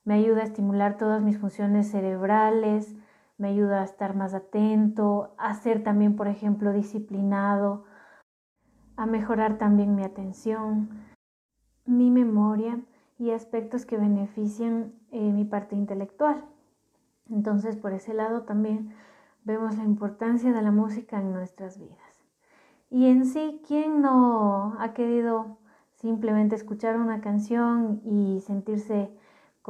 me 0.04 0.14
ayuda 0.14 0.42
a 0.42 0.44
estimular 0.44 0.96
todas 0.96 1.22
mis 1.22 1.38
funciones 1.38 1.90
cerebrales, 1.90 2.94
me 3.40 3.48
ayuda 3.48 3.80
a 3.80 3.84
estar 3.84 4.14
más 4.14 4.34
atento, 4.34 5.34
a 5.38 5.54
ser 5.54 5.82
también, 5.82 6.14
por 6.14 6.28
ejemplo, 6.28 6.74
disciplinado, 6.74 7.84
a 8.96 9.06
mejorar 9.06 9.56
también 9.56 9.94
mi 9.94 10.04
atención, 10.04 10.90
mi 11.86 12.10
memoria 12.10 12.78
y 13.18 13.30
aspectos 13.30 13.86
que 13.86 13.96
benefician 13.96 14.92
eh, 15.10 15.32
mi 15.32 15.46
parte 15.46 15.74
intelectual. 15.74 16.44
Entonces, 17.30 17.76
por 17.76 17.94
ese 17.94 18.12
lado 18.12 18.42
también 18.42 18.94
vemos 19.44 19.78
la 19.78 19.84
importancia 19.84 20.52
de 20.52 20.60
la 20.60 20.70
música 20.70 21.18
en 21.18 21.32
nuestras 21.32 21.78
vidas. 21.78 22.26
Y 22.90 23.06
en 23.06 23.24
sí, 23.24 23.62
¿quién 23.66 24.02
no 24.02 24.74
ha 24.78 24.92
querido 24.92 25.56
simplemente 25.94 26.56
escuchar 26.56 26.98
una 26.98 27.22
canción 27.22 28.02
y 28.04 28.40
sentirse 28.40 29.10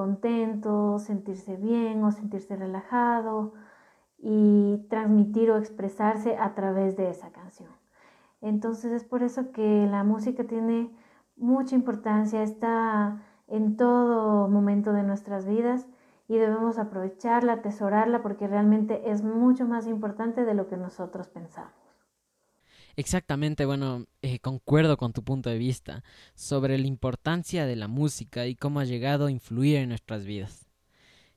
contento, 0.01 0.99
sentirse 0.99 1.57
bien 1.57 2.03
o 2.05 2.11
sentirse 2.11 2.57
relajado 2.57 3.53
y 4.17 4.87
transmitir 4.89 5.51
o 5.51 5.59
expresarse 5.59 6.39
a 6.39 6.55
través 6.55 6.97
de 6.97 7.11
esa 7.11 7.31
canción? 7.33 7.69
Entonces 8.41 8.93
es 8.93 9.05
por 9.05 9.23
eso 9.23 9.53
que 9.53 9.87
la 9.87 10.03
música 10.03 10.45
tiene 10.45 10.91
mucha 11.37 11.75
importancia, 11.75 12.43
está 12.43 13.23
en 13.47 13.77
todo 13.77 14.49
momento 14.49 14.95
de 14.95 15.03
nuestras 15.03 15.45
vidas 15.45 15.87
y 16.29 16.39
debemos 16.39 16.79
aprovecharla, 16.79 17.55
atesorarla, 17.55 18.23
porque 18.23 18.49
realmente 18.49 19.11
es 19.11 19.23
mucho 19.23 19.67
más 19.67 19.87
importante 19.87 20.47
de 20.47 20.55
lo 20.55 20.67
que 20.69 20.79
nosotros 20.79 21.29
pensamos. 21.29 21.80
Exactamente, 22.97 23.65
bueno, 23.65 24.07
eh, 24.23 24.39
concuerdo 24.41 24.97
con 24.97 25.13
tu 25.13 25.23
punto 25.23 25.51
de 25.51 25.59
vista 25.59 26.03
sobre 26.35 26.79
la 26.79 26.87
importancia 26.87 27.67
de 27.67 27.77
la 27.77 27.89
música 27.89 28.47
y 28.47 28.55
cómo 28.55 28.81
ha 28.81 28.85
llegado 28.85 29.27
a 29.27 29.31
influir 29.31 29.77
en 29.77 29.89
nuestras 29.91 30.25
vidas. 30.25 30.67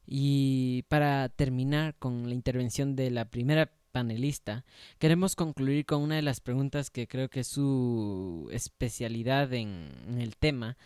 Y 0.05 0.83
para 0.89 1.29
terminar 1.29 1.95
con 1.95 2.27
la 2.27 2.36
intervención 2.36 2.95
de 2.95 3.12
la 3.12 3.25
primera 3.25 3.72
panelista, 3.91 4.65
queremos 5.00 5.36
concluir 5.36 5.86
con 5.86 6.01
una 6.01 6.15
de 6.15 6.24
las 6.24 6.41
preguntas 6.41 6.89
que 6.89 7.07
creo 7.07 7.29
que 7.29 7.41
es 7.41 7.48
su 7.48 8.50
especialidad 8.51 9.53
en 9.53 10.17
el 10.19 10.36
tema, 10.36 10.77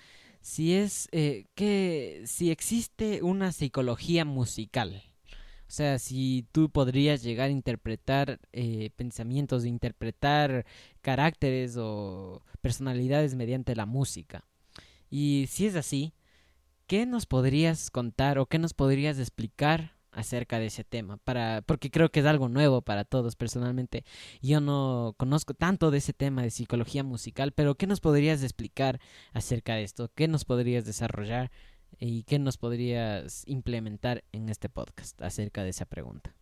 si 0.41 0.75
es 0.75 1.09
eh, 1.12 1.45
que 1.55 2.24
si 2.25 2.51
existe 2.51 3.21
una 3.24 3.51
psicología 3.51 4.25
musical. 4.25 5.03
O 5.67 5.71
sea, 5.71 6.00
si 6.00 6.45
tú 6.51 6.69
podrías 6.69 7.24
llegar 7.24 7.50
a 7.50 7.51
interpretar 7.51 8.39
eh, 8.53 8.91
pensamientos, 8.95 9.65
interpretar 9.65 10.65
caracteres 11.01 11.75
o 11.77 12.41
personalidades 12.62 13.36
mediante 13.36 13.75
la 13.75 13.86
música. 13.86 14.45
Y 15.09 15.45
si 15.50 15.67
es 15.67 15.75
así, 15.75 16.13
¿qué 16.88 17.05
nos 17.05 17.25
podrías 17.25 17.91
contar 17.91 18.39
o 18.39 18.45
qué 18.45 18.59
nos 18.59 18.74
podrías 18.74 19.19
explicar 19.19 19.97
acerca 20.17 20.57
de 20.57 20.65
ese 20.65 20.83
tema, 20.83 21.17
para, 21.17 21.62
porque 21.62 21.91
creo 21.91 22.09
que 22.09 22.21
es 22.21 22.25
algo 22.25 22.50
nuevo 22.50 22.81
para 22.81 23.05
todos 23.05 23.36
personalmente. 23.36 24.03
Yo 24.41 24.59
no 24.59 25.13
conozco 25.15 25.53
tanto 25.53 25.91
de 25.91 26.00
ese 26.00 26.12
tema 26.12 26.41
de 26.41 26.50
psicología 26.50 27.03
musical, 27.03 27.51
pero 27.51 27.75
¿qué 27.75 27.86
nos 27.86 28.00
podrías 28.00 28.41
explicar 28.41 29.00
acerca 29.33 29.75
de 29.75 29.83
esto? 29.83 30.09
¿Qué 30.15 30.27
nos 30.27 30.43
podrías 30.43 30.86
desarrollar 30.86 31.51
y 32.00 32.24
qué 32.24 32.39
nos 32.39 32.58
podrías 32.58 33.48
implementar 33.48 34.24
en 34.32 34.50
este 34.50 34.70
podcast 34.70 35.22
acerca 35.22 35.63
de 35.63 35.70
esa 35.70 35.86
pregunta? 35.86 36.36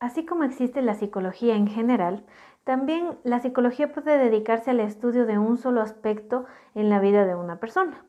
Así 0.00 0.24
como 0.26 0.44
existe 0.44 0.82
la 0.82 0.94
psicología 0.94 1.54
en 1.54 1.68
general, 1.68 2.26
también 2.64 3.18
la 3.24 3.40
psicología 3.40 3.92
puede 3.92 4.18
dedicarse 4.18 4.70
al 4.70 4.80
estudio 4.80 5.26
de 5.26 5.38
un 5.38 5.56
solo 5.56 5.80
aspecto 5.80 6.44
en 6.74 6.90
la 6.90 7.00
vida 7.00 7.24
de 7.24 7.34
una 7.34 7.60
persona. 7.60 8.04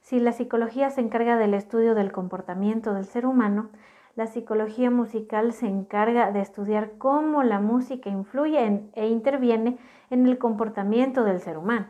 Si 0.00 0.20
la 0.20 0.32
psicología 0.32 0.90
se 0.90 1.00
encarga 1.00 1.36
del 1.36 1.54
estudio 1.54 1.94
del 1.94 2.12
comportamiento 2.12 2.94
del 2.94 3.04
ser 3.04 3.26
humano, 3.26 3.70
la 4.16 4.26
psicología 4.26 4.90
musical 4.90 5.52
se 5.52 5.66
encarga 5.66 6.32
de 6.32 6.40
estudiar 6.40 6.92
cómo 6.96 7.42
la 7.42 7.60
música 7.60 8.08
influye 8.08 8.88
e 8.94 9.08
interviene 9.08 9.78
en 10.10 10.26
el 10.26 10.38
comportamiento 10.38 11.22
del 11.22 11.40
ser 11.40 11.58
humano, 11.58 11.88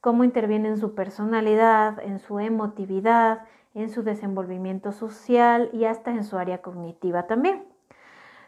cómo 0.00 0.24
interviene 0.24 0.68
en 0.68 0.78
su 0.78 0.94
personalidad, 0.94 1.98
en 2.00 2.18
su 2.18 2.38
emotividad, 2.38 3.40
en 3.74 3.90
su 3.90 4.02
desenvolvimiento 4.02 4.92
social 4.92 5.70
y 5.72 5.84
hasta 5.84 6.10
en 6.10 6.24
su 6.24 6.38
área 6.38 6.62
cognitiva 6.62 7.26
también. 7.26 7.64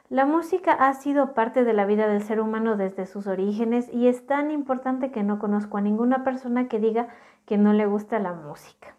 La 0.08 0.24
música 0.24 0.72
ha 0.72 0.94
sido 0.94 1.34
parte 1.34 1.64
de 1.64 1.74
la 1.74 1.84
vida 1.84 2.08
del 2.08 2.22
ser 2.22 2.40
humano 2.40 2.76
desde 2.76 3.06
sus 3.06 3.26
orígenes 3.26 3.92
y 3.92 4.08
es 4.08 4.26
tan 4.26 4.50
importante 4.50 5.10
que 5.10 5.22
no 5.22 5.38
conozco 5.38 5.76
a 5.76 5.82
ninguna 5.82 6.24
persona 6.24 6.68
que 6.68 6.78
diga 6.78 7.08
que 7.44 7.58
no 7.58 7.72
le 7.72 7.86
gusta 7.86 8.18
la 8.18 8.32
música 8.32 8.98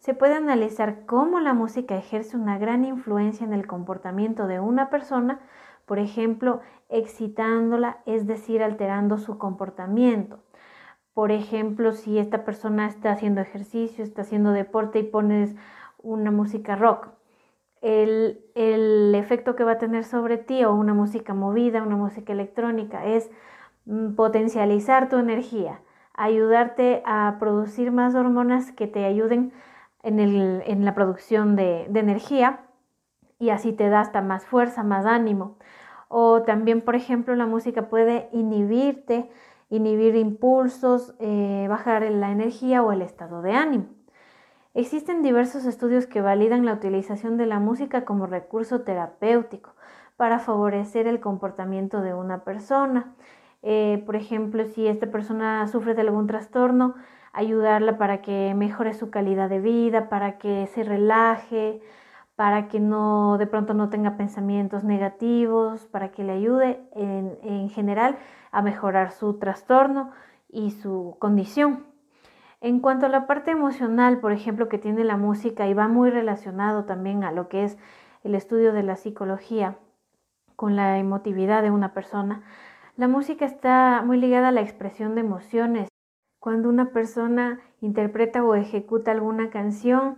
se 0.00 0.14
puede 0.14 0.34
analizar 0.34 1.04
cómo 1.04 1.40
la 1.40 1.52
música 1.52 1.94
ejerce 1.96 2.36
una 2.36 2.58
gran 2.58 2.84
influencia 2.84 3.46
en 3.46 3.52
el 3.52 3.66
comportamiento 3.66 4.46
de 4.46 4.58
una 4.58 4.88
persona, 4.88 5.40
por 5.84 5.98
ejemplo, 5.98 6.60
excitándola, 6.88 7.98
es 8.06 8.26
decir, 8.26 8.62
alterando 8.62 9.18
su 9.18 9.36
comportamiento. 9.36 10.40
Por 11.20 11.32
ejemplo, 11.32 11.92
si 11.92 12.18
esta 12.18 12.46
persona 12.46 12.86
está 12.86 13.12
haciendo 13.12 13.42
ejercicio, 13.42 14.02
está 14.02 14.22
haciendo 14.22 14.52
deporte 14.52 15.00
y 15.00 15.02
pones 15.02 15.54
una 16.02 16.30
música 16.30 16.76
rock, 16.76 17.08
el, 17.82 18.40
el, 18.54 19.14
efecto 19.14 19.54
que 19.54 19.62
va 19.62 19.72
a 19.72 19.78
tener 19.78 20.04
sobre 20.04 20.38
ti 20.38 20.64
o 20.64 20.72
una 20.74 20.94
música 20.94 21.34
movida, 21.34 21.82
una 21.82 21.96
música 21.96 22.32
electrónica, 22.32 23.04
es 23.04 23.30
mm, 23.84 24.14
potencializar 24.14 25.10
tu 25.10 25.18
energía, 25.18 25.82
ayudarte 26.14 27.02
a 27.04 27.36
producir 27.38 27.92
más 27.92 28.14
hormonas 28.14 28.72
que 28.72 28.86
te 28.86 29.04
ayuden 29.04 29.52
en, 30.02 30.84
la 30.86 30.94
producción 30.94 31.54
de, 31.54 31.84
energía 31.84 32.60
y 33.38 33.50
así 33.50 33.74
te 33.74 33.90
da 33.90 34.00
hasta 34.00 34.22
más 34.22 34.46
fuerza, 34.46 34.84
más 34.84 35.04
ánimo. 35.04 35.58
O 36.08 36.44
también, 36.44 36.80
por 36.80 36.96
ejemplo, 36.96 37.34
la 37.36 37.44
música 37.44 37.90
puede 37.90 38.30
inhibirte, 38.32 39.30
inhibir 39.70 40.16
impulsos, 40.16 41.14
eh, 41.20 41.66
bajar 41.68 42.02
la 42.02 42.30
energía 42.30 42.82
o 42.82 42.92
el 42.92 43.02
estado 43.02 43.40
de 43.40 43.52
ánimo. 43.52 43.86
Existen 44.74 45.22
diversos 45.22 45.64
estudios 45.64 46.06
que 46.06 46.20
validan 46.20 46.64
la 46.64 46.74
utilización 46.74 47.36
de 47.36 47.46
la 47.46 47.58
música 47.58 48.04
como 48.04 48.26
recurso 48.26 48.82
terapéutico 48.82 49.74
para 50.16 50.38
favorecer 50.38 51.06
el 51.06 51.18
comportamiento 51.18 52.02
de 52.02 52.14
una 52.14 52.44
persona. 52.44 53.14
Eh, 53.62 54.02
por 54.06 54.16
ejemplo, 54.16 54.64
si 54.66 54.86
esta 54.86 55.10
persona 55.10 55.66
sufre 55.66 55.94
de 55.94 56.02
algún 56.02 56.26
trastorno, 56.26 56.94
ayudarla 57.32 57.98
para 57.98 58.22
que 58.22 58.54
mejore 58.54 58.92
su 58.94 59.10
calidad 59.10 59.48
de 59.48 59.60
vida, 59.60 60.08
para 60.08 60.38
que 60.38 60.66
se 60.68 60.82
relaje, 60.82 61.80
para 62.40 62.68
que 62.68 62.80
no 62.80 63.36
de 63.36 63.46
pronto 63.46 63.74
no 63.74 63.90
tenga 63.90 64.16
pensamientos 64.16 64.82
negativos, 64.82 65.84
para 65.88 66.10
que 66.10 66.24
le 66.24 66.32
ayude 66.32 66.80
en, 66.92 67.36
en 67.42 67.68
general 67.68 68.16
a 68.50 68.62
mejorar 68.62 69.10
su 69.10 69.38
trastorno 69.38 70.10
y 70.48 70.70
su 70.70 71.16
condición. 71.18 71.84
En 72.62 72.80
cuanto 72.80 73.04
a 73.04 73.10
la 73.10 73.26
parte 73.26 73.50
emocional, 73.50 74.20
por 74.20 74.32
ejemplo, 74.32 74.70
que 74.70 74.78
tiene 74.78 75.04
la 75.04 75.18
música 75.18 75.68
y 75.68 75.74
va 75.74 75.86
muy 75.86 76.08
relacionado 76.08 76.86
también 76.86 77.24
a 77.24 77.30
lo 77.30 77.50
que 77.50 77.64
es 77.64 77.76
el 78.24 78.34
estudio 78.34 78.72
de 78.72 78.84
la 78.84 78.96
psicología 78.96 79.76
con 80.56 80.76
la 80.76 80.96
emotividad 80.96 81.60
de 81.60 81.70
una 81.70 81.92
persona, 81.92 82.42
la 82.96 83.06
música 83.06 83.44
está 83.44 84.02
muy 84.02 84.16
ligada 84.16 84.48
a 84.48 84.52
la 84.52 84.62
expresión 84.62 85.14
de 85.14 85.20
emociones 85.20 85.88
cuando 86.38 86.70
una 86.70 86.86
persona 86.86 87.60
interpreta 87.82 88.42
o 88.42 88.54
ejecuta 88.54 89.10
alguna 89.10 89.50
canción, 89.50 90.16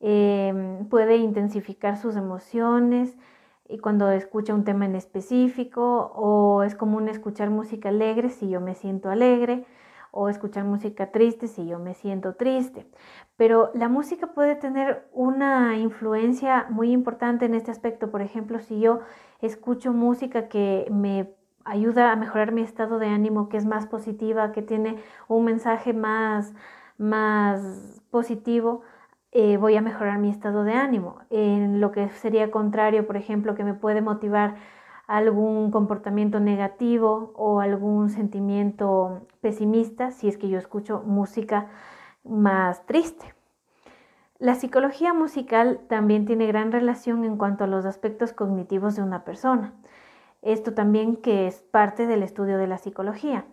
em, 0.00 0.86
puede 0.88 1.16
intensificar 1.16 1.96
sus 1.96 2.16
emociones 2.16 3.16
y 3.68 3.78
cuando 3.78 4.10
escucha 4.10 4.54
un 4.54 4.64
tema 4.64 4.86
en 4.86 4.96
específico 4.96 6.12
o 6.14 6.62
es 6.64 6.74
común 6.74 7.08
escuchar 7.08 7.50
música 7.50 7.90
alegre 7.90 8.30
si 8.30 8.48
yo 8.50 8.60
me 8.60 8.74
siento 8.74 9.10
alegre 9.10 9.64
o 10.12 10.28
escuchar 10.28 10.64
música 10.64 11.12
triste 11.12 11.46
si 11.46 11.66
yo 11.66 11.78
me 11.78 11.94
siento 11.94 12.34
triste. 12.34 12.86
Pero 13.36 13.70
la 13.74 13.88
música 13.88 14.28
puede 14.28 14.56
tener 14.56 15.08
una 15.12 15.78
influencia 15.78 16.66
muy 16.70 16.90
importante 16.92 17.46
en 17.46 17.54
este 17.54 17.70
aspecto. 17.70 18.10
Por 18.10 18.22
ejemplo, 18.22 18.60
si 18.60 18.80
yo 18.80 19.00
escucho 19.40 19.92
música 19.92 20.48
que 20.48 20.86
me 20.90 21.32
ayuda 21.64 22.12
a 22.12 22.16
mejorar 22.16 22.52
mi 22.52 22.62
estado 22.62 22.98
de 22.98 23.06
ánimo, 23.06 23.48
que 23.48 23.56
es 23.56 23.66
más 23.66 23.86
positiva, 23.86 24.52
que 24.52 24.62
tiene 24.62 24.96
un 25.28 25.44
mensaje 25.44 25.92
más, 25.92 26.54
más 26.98 28.02
positivo, 28.10 28.82
eh, 29.32 29.56
voy 29.56 29.76
a 29.76 29.82
mejorar 29.82 30.18
mi 30.18 30.30
estado 30.30 30.64
de 30.64 30.72
ánimo. 30.72 31.18
En 31.30 31.80
lo 31.80 31.92
que 31.92 32.08
sería 32.10 32.50
contrario, 32.50 33.06
por 33.06 33.16
ejemplo, 33.16 33.54
que 33.54 33.64
me 33.64 33.74
puede 33.74 34.02
motivar 34.02 34.56
algún 35.06 35.70
comportamiento 35.70 36.40
negativo 36.40 37.32
o 37.34 37.60
algún 37.60 38.10
sentimiento 38.10 39.26
pesimista, 39.40 40.12
si 40.12 40.28
es 40.28 40.38
que 40.38 40.48
yo 40.48 40.58
escucho 40.58 41.02
música 41.04 41.68
más 42.24 42.86
triste. 42.86 43.34
La 44.38 44.54
psicología 44.54 45.12
musical 45.12 45.80
también 45.88 46.26
tiene 46.26 46.46
gran 46.46 46.72
relación 46.72 47.24
en 47.24 47.36
cuanto 47.36 47.64
a 47.64 47.66
los 47.66 47.84
aspectos 47.84 48.32
cognitivos 48.32 48.96
de 48.96 49.02
una 49.02 49.24
persona. 49.24 49.74
Esto 50.42 50.72
también 50.72 51.16
que 51.16 51.46
es 51.46 51.60
parte 51.60 52.06
del 52.06 52.22
estudio 52.22 52.56
de 52.56 52.66
la 52.66 52.78
psicología. 52.78 53.44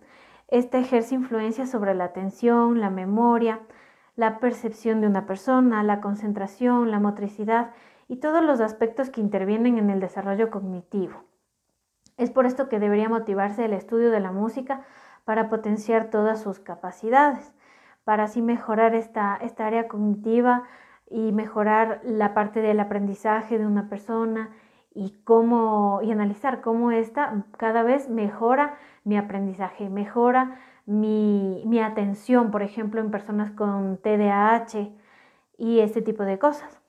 Este 0.48 0.78
ejerce 0.78 1.14
influencia 1.14 1.66
sobre 1.66 1.94
la 1.94 2.04
atención, 2.04 2.80
la 2.80 2.88
memoria, 2.88 3.60
la 4.18 4.40
percepción 4.40 5.00
de 5.00 5.06
una 5.06 5.26
persona, 5.26 5.84
la 5.84 6.00
concentración, 6.00 6.90
la 6.90 6.98
motricidad 6.98 7.70
y 8.08 8.16
todos 8.16 8.42
los 8.42 8.58
aspectos 8.60 9.10
que 9.10 9.20
intervienen 9.20 9.78
en 9.78 9.90
el 9.90 10.00
desarrollo 10.00 10.50
cognitivo. 10.50 11.22
Es 12.16 12.28
por 12.32 12.44
esto 12.44 12.68
que 12.68 12.80
debería 12.80 13.08
motivarse 13.08 13.64
el 13.64 13.72
estudio 13.72 14.10
de 14.10 14.18
la 14.18 14.32
música 14.32 14.82
para 15.24 15.48
potenciar 15.48 16.10
todas 16.10 16.42
sus 16.42 16.58
capacidades, 16.58 17.54
para 18.02 18.24
así 18.24 18.42
mejorar 18.42 18.96
esta, 18.96 19.36
esta 19.40 19.68
área 19.68 19.86
cognitiva 19.86 20.64
y 21.08 21.30
mejorar 21.30 22.00
la 22.02 22.34
parte 22.34 22.60
del 22.60 22.80
aprendizaje 22.80 23.56
de 23.56 23.66
una 23.66 23.88
persona 23.88 24.50
y 24.92 25.12
cómo 25.22 26.00
y 26.02 26.10
analizar 26.10 26.60
cómo 26.60 26.90
esta 26.90 27.44
cada 27.56 27.84
vez 27.84 28.08
mejora 28.08 28.78
mi 29.04 29.16
aprendizaje, 29.16 29.88
mejora 29.88 30.56
mi, 30.88 31.80
atención, 31.80 32.50
por 32.50 32.62
ejemplo, 32.62 33.00
en 33.00 33.10
personas 33.10 33.50
con 33.52 33.98
TDAH 33.98 34.90
y 35.58 35.80
este 35.80 36.00
tipo 36.00 36.24
de 36.24 36.38
cosas. 36.38 36.80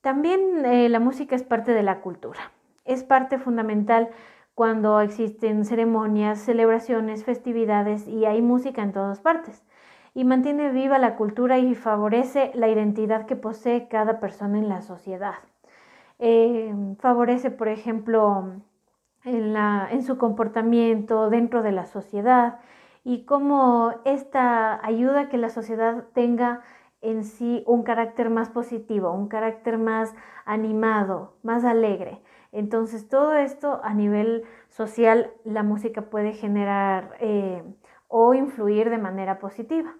También 0.00 0.64
eh, 0.64 0.88
la 0.88 0.98
música 0.98 1.36
es 1.36 1.44
parte 1.44 1.72
de 1.72 1.84
la 1.84 2.00
cultura, 2.00 2.40
es 2.84 3.04
parte 3.04 3.38
fundamental 3.38 4.08
cuando 4.54 5.00
existen 5.00 5.64
ceremonias, 5.64 6.40
celebraciones, 6.40 7.24
festividades 7.24 8.08
y 8.08 8.24
hay 8.24 8.42
música 8.42 8.82
en 8.82 8.92
todas 8.92 9.20
partes. 9.20 9.62
Y 10.12 10.24
mantiene 10.24 10.70
viva 10.72 10.98
la 10.98 11.14
cultura 11.14 11.58
y 11.58 11.76
favorece 11.76 12.50
la 12.54 12.68
identidad 12.68 13.26
que 13.26 13.36
posee 13.36 13.86
cada 13.86 14.18
persona 14.18 14.58
en 14.58 14.68
la 14.68 14.82
sociedad. 14.82 15.36
Eh, 16.18 16.74
favorece, 16.98 17.52
por 17.52 17.68
ejemplo, 17.68 18.54
en 19.24 20.02
su 20.02 20.18
comportamiento 20.18 21.30
dentro 21.30 21.62
de 21.62 21.72
la 21.72 21.86
sociedad 21.86 22.58
y 23.04 23.24
cómo 23.24 23.94
esta 24.04 24.84
ayuda 24.84 25.28
que 25.28 25.38
la 25.38 25.48
sociedad 25.48 26.04
tenga 26.14 26.62
en 27.00 27.24
sí 27.24 27.64
un 27.66 27.82
carácter 27.82 28.30
más 28.30 28.50
positivo, 28.50 29.12
un 29.12 29.28
carácter 29.28 29.78
más 29.78 30.14
animado, 30.44 31.34
más 31.42 31.64
alegre. 31.64 32.22
Entonces 32.52 33.08
todo 33.08 33.34
esto 33.34 33.80
a 33.84 33.94
nivel 33.94 34.44
social 34.68 35.32
la 35.44 35.62
música 35.62 36.02
puede 36.02 36.32
generar 36.32 37.16
eh, 37.20 37.62
o 38.08 38.34
influir 38.34 38.90
de 38.90 38.98
manera 38.98 39.38
positiva. 39.38 39.94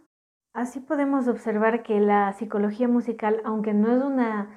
Así 0.53 0.81
podemos 0.81 1.29
observar 1.29 1.85
que 1.85 2.01
la 2.01 2.33
psicología 2.33 2.89
musical, 2.89 3.41
aunque 3.45 3.73
no 3.73 3.93
es 3.93 4.03
una, 4.03 4.51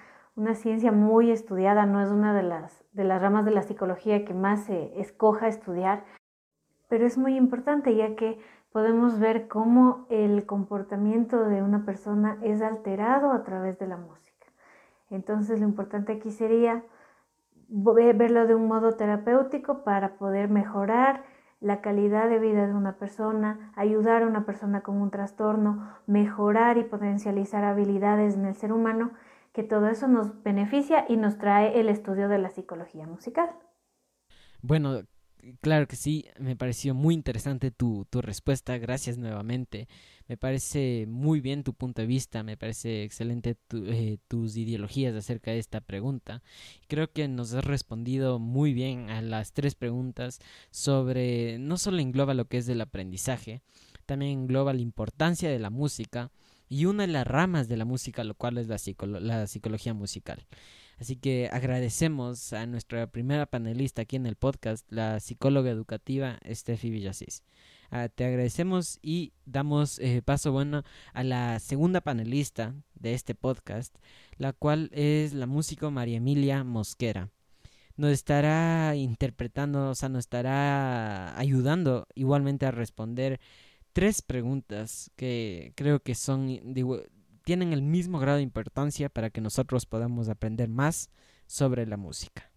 ciencia 0.56 0.92
muy 0.92 1.30
estudiada, 1.30 1.86
no 1.86 2.02
es 2.02 2.10
una 2.10 2.34
de 2.34 2.42
las, 2.42 2.84
de 2.94 3.04
las 3.04 3.22
ramas 3.22 3.46
de 3.46 3.52
la 3.52 3.62
psicología 3.62 4.26
que 4.26 4.34
más 4.34 4.64
se 4.64 5.00
escoja 5.00 5.48
estudiar, 5.48 6.04
pero 6.94 7.08
es 7.08 7.18
muy 7.18 7.38
importante 7.38 7.96
ya 7.96 8.16
que 8.16 8.38
podemos 8.72 9.18
ver 9.18 9.48
cómo 9.48 10.06
el 10.12 10.46
comportamiento 10.46 11.44
de 11.44 11.64
una 11.64 11.86
persona 11.86 12.38
es 12.44 12.62
alterado 12.62 13.32
a 13.32 13.44
través 13.44 13.80
de 13.80 13.88
la 13.88 13.98
música. 13.98 14.46
Entonces 15.10 15.60
lo 15.60 15.66
importante 15.66 16.14
aquí 16.14 16.30
sería 16.30 16.84
verlo 17.68 18.46
de 18.46 18.54
un 18.54 18.68
modo 18.68 18.92
terapéutico 18.92 19.84
para 19.84 20.18
poder 20.18 20.50
mejorar 20.50 21.24
la 21.62 21.82
calidad 21.82 22.30
de 22.30 22.38
vida 22.38 22.68
de 22.68 22.76
una 22.76 22.98
persona, 22.98 23.72
ayudar 23.76 24.22
a 24.22 24.28
una 24.28 24.46
persona 24.46 24.82
con 24.82 25.02
un 25.02 25.10
trastorno, 25.10 25.90
mejorar 26.06 26.78
y 26.78 26.84
potencializar 26.84 27.64
habilidades 27.64 28.36
en 28.36 28.46
el 28.46 28.54
ser 28.54 28.72
humano, 28.72 29.14
que 29.52 29.64
todo 29.64 29.88
eso 29.88 30.08
nos 30.08 30.44
beneficia 30.44 31.06
y 31.10 31.18
nos 31.18 31.40
trae 31.40 31.80
el 31.80 31.90
estudio 31.90 32.30
de 32.30 32.38
la 32.38 32.52
psicología 32.52 33.08
musical. 33.08 33.50
Bueno, 34.62 35.02
Claro 35.60 35.88
que 35.90 35.98
sí, 35.98 36.26
me 36.40 36.56
pareció 36.56 36.94
muy 36.94 37.14
interesante 37.14 37.70
tu, 37.70 38.06
tu 38.10 38.22
respuesta, 38.22 38.78
gracias 38.78 39.18
nuevamente. 39.18 39.90
Me 40.28 40.38
parece 40.38 41.06
muy 41.06 41.42
bien 41.42 41.64
tu 41.64 41.74
punto 41.74 42.02
de 42.02 42.08
vista, 42.08 42.44
me 42.44 42.56
parece 42.56 43.04
excelente 43.04 43.58
eh, 43.74 44.20
tus 44.30 44.56
ideologías 44.56 45.14
acerca 45.16 45.52
de 45.52 45.60
esta 45.60 45.82
pregunta. 45.82 46.42
Creo 46.88 47.12
que 47.12 47.28
nos 47.28 47.54
has 47.54 47.66
respondido 47.66 48.40
muy 48.40 48.74
bien 48.74 49.10
a 49.10 49.22
las 49.22 49.52
tres 49.52 49.76
preguntas 49.76 50.40
sobre, 50.72 51.58
no 51.60 51.78
solo 51.78 52.00
engloba 52.00 52.34
lo 52.34 52.46
que 52.46 52.60
es 52.60 52.66
del 52.66 52.80
aprendizaje, 52.80 53.62
también 54.06 54.32
engloba 54.32 54.74
la 54.74 54.82
importancia 54.82 55.50
de 55.50 55.60
la 55.60 55.70
música 55.70 56.32
y 56.70 56.86
una 56.86 57.06
de 57.06 57.12
las 57.12 57.28
ramas 57.28 57.68
de 57.68 57.76
la 57.78 57.86
música, 57.86 58.24
lo 58.24 58.36
cual 58.36 58.58
es 58.60 58.68
la, 58.68 58.78
la 59.20 59.48
psicología 59.48 59.94
musical. 59.94 60.46
Así 61.00 61.16
que 61.16 61.50
agradecemos 61.52 62.54
a 62.54 62.66
nuestra 62.66 63.08
primera 63.08 63.46
panelista 63.46 64.04
aquí 64.04 64.16
en 64.16 64.26
el 64.26 64.36
podcast, 64.36 64.90
la 64.92 65.20
psicóloga 65.20 65.70
educativa 65.70 66.40
Steffi 66.50 66.90
Villasís. 66.90 67.44
Ah, 67.90 68.10
te 68.10 68.26
agradecemos 68.26 69.00
y 69.02 69.34
damos 69.46 70.00
eh, 70.00 70.22
paso 70.24 70.52
bueno 70.52 70.84
a 71.14 71.24
la 71.24 71.60
segunda 71.60 72.02
panelista 72.02 72.74
de 72.96 73.14
este 73.14 73.36
podcast, 73.36 73.96
la 74.38 74.54
cual 74.54 74.90
es 74.94 75.34
la 75.34 75.46
músico 75.46 75.92
María 75.92 76.18
Emilia 76.18 76.64
Mosquera. 76.64 77.30
Nos 77.96 78.12
estará 78.12 78.96
interpretando, 78.96 79.92
o 79.92 79.96
sea, 79.96 80.10
nos 80.10 80.22
estará 80.22 81.38
ayudando 81.38 82.08
igualmente 82.16 82.66
a 82.66 82.72
responder 82.72 83.40
tres 83.94 84.24
preguntas 84.24 85.12
que 85.16 85.74
creo 85.76 86.00
que 86.02 86.16
son 86.16 86.74
tienen 87.44 87.74
el 87.74 87.82
mismo 87.82 88.20
grado 88.20 88.38
de 88.38 88.44
importancia 88.44 89.10
para 89.10 89.30
que 89.30 89.42
nosotros 89.42 89.86
podamos 89.86 90.30
aprender 90.30 90.70
más 90.70 91.10
sobre 91.46 91.86
la 91.86 91.98
música. 91.98 92.52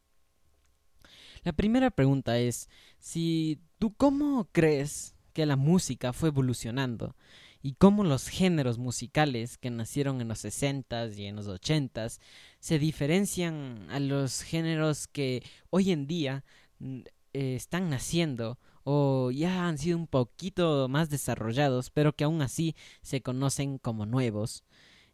La 1.42 1.52
primera 1.52 1.90
pregunta 1.90 2.38
es, 2.38 2.68
si 2.98 3.60
tú 3.78 3.94
cómo 3.94 4.48
crees 4.52 5.14
que 5.32 5.46
la 5.46 5.56
música 5.56 6.12
fue 6.12 6.30
evolucionando 6.30 7.14
y 7.62 7.74
cómo 7.74 8.04
los 8.04 8.28
géneros 8.28 8.78
musicales 8.78 9.58
que 9.58 9.70
nacieron 9.70 10.20
en 10.20 10.28
los 10.28 10.44
60s 10.44 11.16
y 11.16 11.26
en 11.26 11.36
los 11.36 11.46
80s 11.48 12.20
se 12.58 12.78
diferencian 12.78 13.86
a 13.90 14.00
los 14.00 14.42
géneros 14.42 15.08
que 15.08 15.42
hoy 15.70 15.92
en 15.92 16.06
día 16.06 16.44
mm, 16.78 17.00
eh, 17.32 17.54
están 17.54 17.90
naciendo 17.90 18.58
o 18.82 19.30
ya 19.32 19.66
han 19.66 19.78
sido 19.78 19.98
un 19.98 20.06
poquito 20.06 20.88
más 20.88 21.10
desarrollados, 21.10 21.90
pero 21.90 22.14
que 22.14 22.24
aún 22.24 22.40
así 22.40 22.76
se 23.02 23.20
conocen 23.20 23.78
como 23.78 24.06
nuevos. 24.06 24.64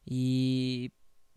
Y, 0.05 0.93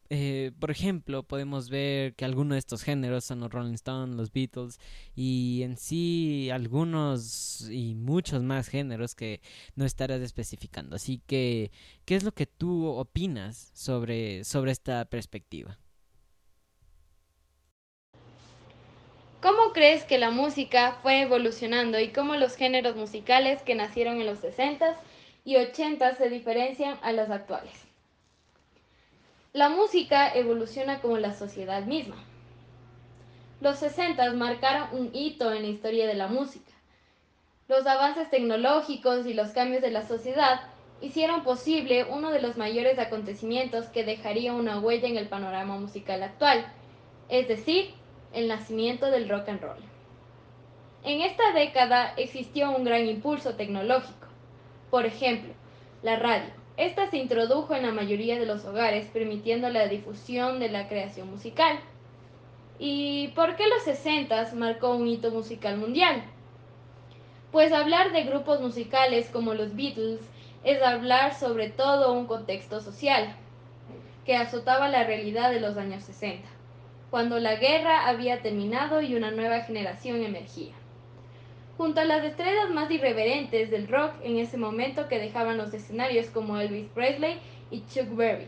eh, 0.09 0.51
por 0.59 0.71
ejemplo, 0.71 1.23
podemos 1.23 1.69
ver 1.69 2.15
que 2.15 2.25
algunos 2.25 2.55
de 2.55 2.59
estos 2.59 2.83
géneros 2.83 3.25
son 3.25 3.39
los 3.39 3.51
Rolling 3.51 3.73
Stones, 3.73 4.15
los 4.15 4.31
Beatles 4.31 4.79
y 5.15 5.61
en 5.63 5.77
sí 5.77 6.49
algunos 6.51 7.67
y 7.71 7.95
muchos 7.95 8.43
más 8.43 8.67
géneros 8.67 9.15
que 9.15 9.41
no 9.75 9.85
estarás 9.85 10.21
especificando. 10.21 10.95
Así 10.95 11.21
que, 11.25 11.71
¿qué 12.05 12.15
es 12.15 12.23
lo 12.23 12.33
que 12.33 12.45
tú 12.45 12.87
opinas 12.87 13.71
sobre, 13.73 14.43
sobre 14.43 14.71
esta 14.71 15.05
perspectiva? 15.05 15.79
¿Cómo 19.45 19.73
crees 19.73 20.03
que 20.05 20.17
la 20.17 20.31
música 20.31 20.97
fue 21.03 21.21
evolucionando 21.21 21.99
y 21.99 22.07
cómo 22.09 22.35
los 22.35 22.55
géneros 22.55 22.95
musicales 22.95 23.61
que 23.61 23.75
nacieron 23.75 24.19
en 24.19 24.25
los 24.25 24.41
60s 24.41 24.95
y 25.43 25.55
80s 25.57 26.17
se 26.17 26.29
diferencian 26.29 26.97
a 27.03 27.11
los 27.11 27.29
actuales? 27.29 27.84
La 29.55 29.69
música 29.69 30.33
evoluciona 30.35 30.99
como 30.99 31.17
la 31.17 31.33
sociedad 31.33 31.85
misma. 31.85 32.17
Los 33.61 33.81
60s 33.81 34.33
marcaron 34.33 34.89
un 34.91 35.11
hito 35.13 35.49
en 35.53 35.61
la 35.61 35.69
historia 35.69 36.07
de 36.07 36.13
la 36.13 36.27
música. 36.27 36.73
Los 37.69 37.87
avances 37.87 38.29
tecnológicos 38.29 39.25
y 39.25 39.33
los 39.33 39.51
cambios 39.51 39.81
de 39.81 39.91
la 39.91 40.05
sociedad 40.05 40.59
hicieron 40.99 41.45
posible 41.45 42.03
uno 42.03 42.31
de 42.31 42.41
los 42.41 42.57
mayores 42.57 42.99
acontecimientos 42.99 43.85
que 43.85 44.03
dejaría 44.03 44.51
una 44.51 44.81
huella 44.81 45.07
en 45.07 45.15
el 45.15 45.29
panorama 45.29 45.77
musical 45.77 46.21
actual, 46.21 46.65
es 47.29 47.47
decir, 47.47 47.93
el 48.33 48.49
nacimiento 48.49 49.09
del 49.09 49.29
rock 49.29 49.47
and 49.47 49.61
roll. 49.61 49.83
En 51.05 51.21
esta 51.21 51.53
década 51.53 52.13
existió 52.17 52.71
un 52.71 52.83
gran 52.83 53.05
impulso 53.05 53.55
tecnológico. 53.55 54.27
Por 54.91 55.05
ejemplo, 55.05 55.53
la 56.03 56.17
radio. 56.17 56.64
Esta 56.77 57.09
se 57.09 57.17
introdujo 57.17 57.73
en 57.73 57.83
la 57.83 57.91
mayoría 57.91 58.37
de 58.39 58.45
los 58.45 58.65
hogares, 58.65 59.07
permitiendo 59.07 59.69
la 59.69 59.87
difusión 59.87 60.59
de 60.59 60.69
la 60.69 60.87
creación 60.87 61.29
musical. 61.29 61.79
¿Y 62.79 63.29
por 63.29 63.55
qué 63.55 63.67
los 63.67 63.83
60 63.83 64.51
marcó 64.55 64.95
un 64.95 65.07
hito 65.07 65.31
musical 65.31 65.77
mundial? 65.77 66.23
Pues 67.51 67.71
hablar 67.71 68.11
de 68.11 68.23
grupos 68.23 68.59
musicales 68.59 69.29
como 69.29 69.53
los 69.53 69.75
Beatles 69.75 70.19
es 70.63 70.81
hablar 70.81 71.33
sobre 71.33 71.69
todo 71.69 72.11
un 72.13 72.25
contexto 72.25 72.81
social 72.81 73.35
que 74.25 74.35
azotaba 74.35 74.89
la 74.89 75.03
realidad 75.03 75.51
de 75.51 75.61
los 75.61 75.77
años 75.77 76.03
60 76.03 76.55
cuando 77.15 77.39
la 77.39 77.55
guerra 77.55 78.07
había 78.09 78.41
terminado 78.41 79.01
y 79.01 79.15
una 79.15 79.31
nueva 79.31 79.61
generación 79.61 80.21
emergía. 80.21 80.73
Junto 81.77 82.01
a 82.01 82.05
las 82.05 82.23
estrellas 82.23 82.69
más 82.69 82.89
irreverentes 82.89 83.69
del 83.69 83.87
rock 83.87 84.13
en 84.23 84.37
ese 84.37 84.57
momento 84.57 85.07
que 85.09 85.19
dejaban 85.19 85.57
los 85.57 85.73
escenarios 85.73 86.27
como 86.27 86.57
Elvis 86.57 86.87
Presley 86.93 87.39
y 87.69 87.85
Chuck 87.87 88.15
Berry, 88.15 88.47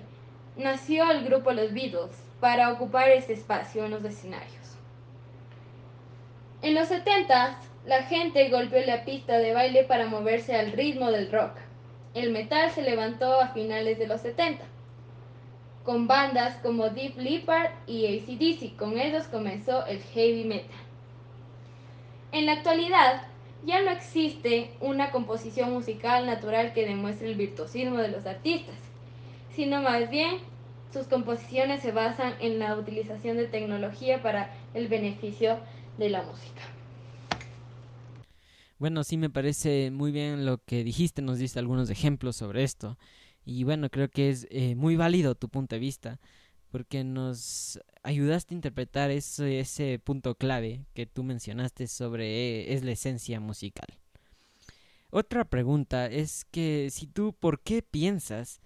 nació 0.56 1.12
el 1.12 1.26
grupo 1.26 1.52
Los 1.52 1.74
Beatles 1.74 2.12
para 2.40 2.72
ocupar 2.72 3.10
ese 3.10 3.34
espacio 3.34 3.86
en 3.86 3.92
los 3.92 4.04
escenarios. 4.06 4.78
En 6.62 6.74
los 6.74 6.88
70 6.88 7.60
la 7.86 8.04
gente 8.04 8.50
golpeó 8.50 8.86
la 8.86 9.04
pista 9.04 9.38
de 9.38 9.54
baile 9.54 9.84
para 9.84 10.08
moverse 10.08 10.56
al 10.56 10.72
ritmo 10.72 11.12
del 11.12 11.32
rock. 11.32 11.52
El 12.14 12.32
metal 12.32 12.72
se 12.72 12.82
levantó 12.82 13.40
a 13.40 13.50
finales 13.50 14.00
de 14.00 14.08
los 14.08 14.22
70 14.22 14.64
con 15.88 16.06
bandas 16.06 16.58
como 16.58 16.90
Deep 16.90 17.18
Leppard 17.18 17.72
y 17.88 18.08
ACDC. 18.08 18.76
Con 18.76 19.00
ellos 19.00 19.26
comenzó 19.28 19.86
el 19.86 20.02
heavy 20.02 20.44
metal. 20.44 20.76
En 22.32 22.46
la 22.46 22.54
actualidad, 22.54 23.24
ya 23.66 23.82
no 23.82 23.90
existe 23.90 24.72
una 24.82 25.12
composición 25.12 25.74
musical 25.74 26.26
natural 26.26 26.74
que 26.74 26.86
demuestre 26.86 27.30
el 27.30 27.36
virtuosismo 27.36 27.98
de 27.98 28.10
los 28.10 28.26
artistas, 28.26 28.76
sino 29.56 29.82
más 29.82 30.10
bien 30.10 30.40
sus 30.92 31.08
composiciones 31.08 31.82
se 31.82 31.92
basan 31.92 32.34
en 32.40 32.60
la 32.60 32.76
utilización 32.76 33.38
de 33.38 33.48
tecnología 33.48 34.22
para 34.22 34.54
el 34.74 34.88
beneficio 34.88 35.60
de 35.98 36.10
la 36.10 36.24
música. 36.24 36.62
Bueno, 38.80 39.04
sí 39.04 39.18
me 39.18 39.30
parece 39.30 39.90
muy 39.90 40.12
bien 40.12 40.46
lo 40.46 40.60
que 40.64 40.84
dijiste, 40.84 41.22
nos 41.22 41.40
diste 41.40 41.60
algunos 41.60 41.90
ejemplos 41.90 42.36
sobre 42.36 42.64
esto. 42.64 42.98
Y 43.44 43.64
bueno, 43.64 43.90
creo 43.90 44.10
que 44.10 44.30
es 44.30 44.48
eh, 44.52 44.76
muy 44.76 44.98
válido 44.98 45.34
tu 45.34 45.50
punto 45.50 45.76
de 45.76 45.80
vista, 45.80 46.20
porque 46.70 47.04
nos 47.04 47.80
ayudaste 48.04 48.54
a 48.54 48.58
interpretar 48.58 49.12
ese, 49.12 50.00
punto 50.04 50.36
clave 50.36 50.86
que 50.94 51.06
tú 51.06 51.24
mencionaste 51.24 51.88
sobre 51.88 52.74
es 52.74 52.84
la 52.84 52.92
esencia 52.92 53.40
musical. 53.40 53.88
Otra 55.10 55.46
pregunta 55.46 56.08
es 56.08 56.46
que 56.46 56.90
si 56.92 57.08
tú, 57.08 57.34
¿por 57.34 57.62
qué 57.62 57.82
piensas 57.82 58.62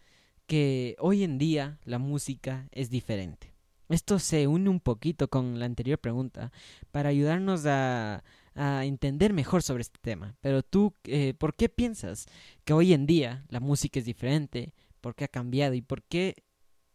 que 0.48 0.96
hoy 1.00 1.24
en 1.24 1.38
día 1.38 1.80
la 1.86 2.00
música 2.00 2.68
es 2.72 2.90
diferente? 2.90 3.54
Esto 3.90 4.20
se 4.20 4.48
une 4.48 4.70
un 4.70 4.80
poquito 4.80 5.28
con 5.30 5.60
la 5.60 5.66
anterior 5.66 6.00
pregunta 6.00 6.52
para 6.92 7.10
ayudarnos 7.10 7.66
a, 7.66 8.24
a 8.56 8.86
entender 8.86 9.34
mejor 9.34 9.64
sobre 9.64 9.82
este 9.82 10.00
tema. 10.02 10.36
Pero 10.42 10.64
tú, 10.64 10.94
eh, 11.04 11.34
¿por 11.38 11.56
qué 11.56 11.70
piensas 11.70 12.26
que 12.64 12.74
hoy 12.74 12.94
en 12.94 13.06
día 13.06 13.46
la 13.50 13.60
música 13.60 14.00
es 14.00 14.06
diferente? 14.06 14.74
¿Por 15.02 15.16
qué 15.16 15.26
ha 15.26 15.30
cambiado? 15.30 15.74
¿Y 15.74 15.82
por 15.82 16.04
qué 16.04 16.36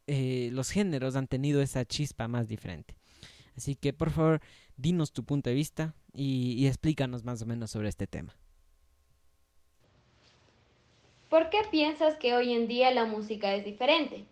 eh, 0.07 0.51
los 0.53 0.71
géneros 0.71 1.16
han 1.16 1.27
tenido 1.27 1.62
esa 1.62 1.85
chispa 1.85 2.29
más 2.29 2.49
diferente? 2.49 2.95
Así 3.57 3.75
que, 3.75 3.92
por 3.92 4.11
favor, 4.11 4.40
dinos 4.77 5.12
tu 5.12 5.25
punto 5.25 5.51
de 5.51 5.57
vista 5.57 5.95
y, 6.12 6.53
y 6.53 6.66
explícanos 6.66 7.25
más 7.25 7.42
o 7.42 7.47
menos 7.47 7.71
sobre 7.71 7.88
este 7.88 8.07
tema. 8.07 8.37
¿Por 11.29 11.51
qué 11.51 11.59
piensas 11.71 12.16
que 12.16 12.35
hoy 12.35 12.53
en 12.53 12.69
día 12.69 12.90
la 12.92 13.05
música 13.05 13.55
es 13.55 13.64
diferente? 13.64 14.25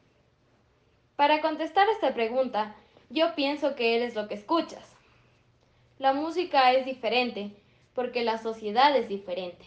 Para 1.16 1.40
contestar 1.40 1.88
esta 1.88 2.14
pregunta, 2.14 2.76
yo 3.10 3.34
pienso 3.34 3.74
que 3.74 3.96
eres 3.96 4.14
lo 4.14 4.28
que 4.28 4.34
escuchas. 4.34 4.94
La 5.98 6.12
música 6.12 6.72
es 6.72 6.84
diferente 6.84 7.50
porque 7.94 8.24
la 8.24 8.38
sociedad 8.38 8.96
es 8.96 9.08
diferente. 9.08 9.64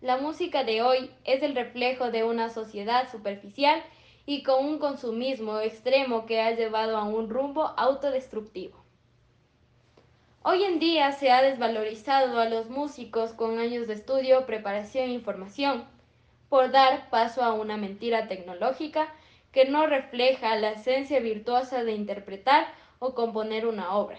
La 0.00 0.16
música 0.16 0.64
de 0.64 0.82
hoy 0.82 1.10
es 1.24 1.42
el 1.42 1.54
reflejo 1.54 2.10
de 2.10 2.24
una 2.24 2.48
sociedad 2.48 3.10
superficial 3.12 3.82
y 4.26 4.42
con 4.42 4.64
un 4.64 4.78
consumismo 4.78 5.60
extremo 5.60 6.26
que 6.26 6.40
ha 6.40 6.52
llevado 6.52 6.96
a 6.96 7.04
un 7.04 7.30
rumbo 7.30 7.74
autodestructivo. 7.76 8.76
Hoy 10.42 10.64
en 10.64 10.78
día 10.78 11.12
se 11.12 11.30
ha 11.30 11.42
desvalorizado 11.42 12.40
a 12.40 12.46
los 12.46 12.70
músicos 12.70 13.32
con 13.32 13.58
años 13.58 13.86
de 13.86 13.94
estudio, 13.94 14.46
preparación 14.46 15.10
e 15.10 15.12
información, 15.12 15.84
por 16.48 16.70
dar 16.70 17.10
paso 17.10 17.42
a 17.42 17.52
una 17.52 17.76
mentira 17.76 18.28
tecnológica 18.28 19.12
que 19.52 19.66
no 19.66 19.86
refleja 19.86 20.56
la 20.56 20.72
esencia 20.72 21.20
virtuosa 21.20 21.84
de 21.84 21.92
interpretar 21.92 22.66
o 22.98 23.14
componer 23.14 23.66
una 23.66 23.94
obra 23.94 24.18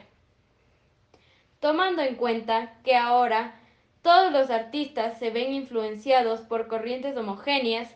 tomando 1.62 2.02
en 2.02 2.16
cuenta 2.16 2.74
que 2.84 2.96
ahora 2.98 3.58
todos 4.02 4.34
los 4.34 4.50
artistas 4.50 5.20
se 5.20 5.30
ven 5.30 5.54
influenciados 5.54 6.42
por 6.42 6.68
corrientes 6.68 7.16
homogéneas 7.16 7.88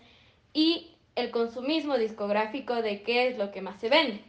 y 0.53 0.94
el 1.15 1.31
consumismo 1.31 1.97
discográfico 1.97 2.81
de 2.81 3.03
qué 3.03 3.27
es 3.27 3.37
lo 3.37 3.51
que 3.51 3.61
más 3.61 3.79
se 3.79 3.89
vende. 3.89 4.21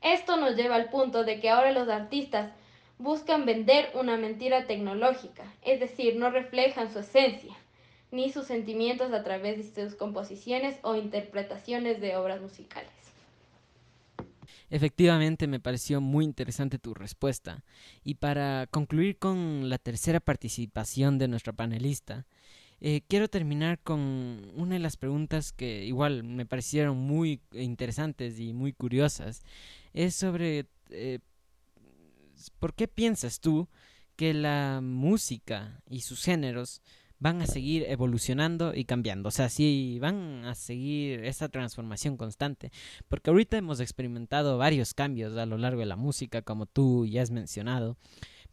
Esto 0.00 0.36
nos 0.36 0.56
lleva 0.56 0.76
al 0.76 0.90
punto 0.90 1.24
de 1.24 1.40
que 1.40 1.50
ahora 1.50 1.72
los 1.72 1.88
artistas 1.88 2.52
buscan 2.98 3.44
vender 3.44 3.90
una 3.94 4.16
mentira 4.16 4.66
tecnológica, 4.66 5.44
es 5.62 5.80
decir, 5.80 6.16
no 6.16 6.30
reflejan 6.30 6.92
su 6.92 7.00
esencia 7.00 7.56
ni 8.12 8.30
sus 8.30 8.46
sentimientos 8.46 9.12
a 9.12 9.24
través 9.24 9.74
de 9.74 9.88
sus 9.88 9.96
composiciones 9.96 10.76
o 10.82 10.94
interpretaciones 10.94 12.00
de 12.00 12.16
obras 12.16 12.40
musicales. 12.40 12.90
Efectivamente, 14.68 15.46
me 15.46 15.60
pareció 15.60 16.00
muy 16.00 16.24
interesante 16.24 16.78
tu 16.78 16.94
respuesta. 16.94 17.64
Y 18.04 18.14
para 18.14 18.66
concluir 18.70 19.18
con 19.18 19.68
la 19.68 19.78
tercera 19.78 20.20
participación 20.20 21.18
de 21.18 21.28
nuestra 21.28 21.52
panelista, 21.52 22.26
eh, 22.84 23.02
quiero 23.06 23.28
terminar 23.28 23.78
con 23.78 24.50
una 24.56 24.74
de 24.74 24.80
las 24.80 24.96
preguntas 24.96 25.52
que 25.52 25.84
igual 25.84 26.24
me 26.24 26.46
parecieron 26.46 26.96
muy 26.98 27.40
interesantes 27.52 28.40
y 28.40 28.52
muy 28.52 28.72
curiosas. 28.72 29.44
Es 29.92 30.16
sobre 30.16 30.66
eh, 30.90 31.20
¿por 32.58 32.74
qué 32.74 32.88
piensas 32.88 33.38
tú 33.38 33.68
que 34.16 34.34
la 34.34 34.80
música 34.82 35.80
y 35.88 36.00
sus 36.00 36.24
géneros 36.24 36.82
van 37.20 37.40
a 37.40 37.46
seguir 37.46 37.84
evolucionando 37.86 38.74
y 38.74 38.84
cambiando. 38.84 39.28
O 39.28 39.32
sea, 39.32 39.48
sí 39.48 39.98
van 40.00 40.44
a 40.44 40.56
seguir 40.56 41.24
esa 41.24 41.48
transformación 41.48 42.16
constante. 42.16 42.72
Porque 43.06 43.30
ahorita 43.30 43.56
hemos 43.56 43.78
experimentado 43.78 44.58
varios 44.58 44.92
cambios 44.92 45.36
a 45.36 45.46
lo 45.46 45.56
largo 45.56 45.80
de 45.80 45.86
la 45.86 45.94
música, 45.94 46.42
como 46.42 46.66
tú 46.66 47.06
ya 47.06 47.22
has 47.22 47.30
mencionado. 47.30 47.96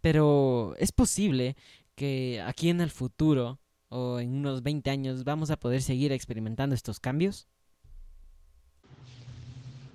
Pero 0.02 0.76
es 0.78 0.92
posible 0.92 1.56
que 1.96 2.44
aquí 2.46 2.70
en 2.70 2.80
el 2.80 2.92
futuro 2.92 3.60
o 3.90 4.20
en 4.20 4.36
unos 4.36 4.64
20 4.64 4.90
años 4.90 5.24
vamos 5.24 5.52
a 5.52 5.58
poder 5.58 5.82
seguir 5.82 6.12
experimentando 6.12 6.76
estos 6.76 7.00
cambios. 7.00 7.48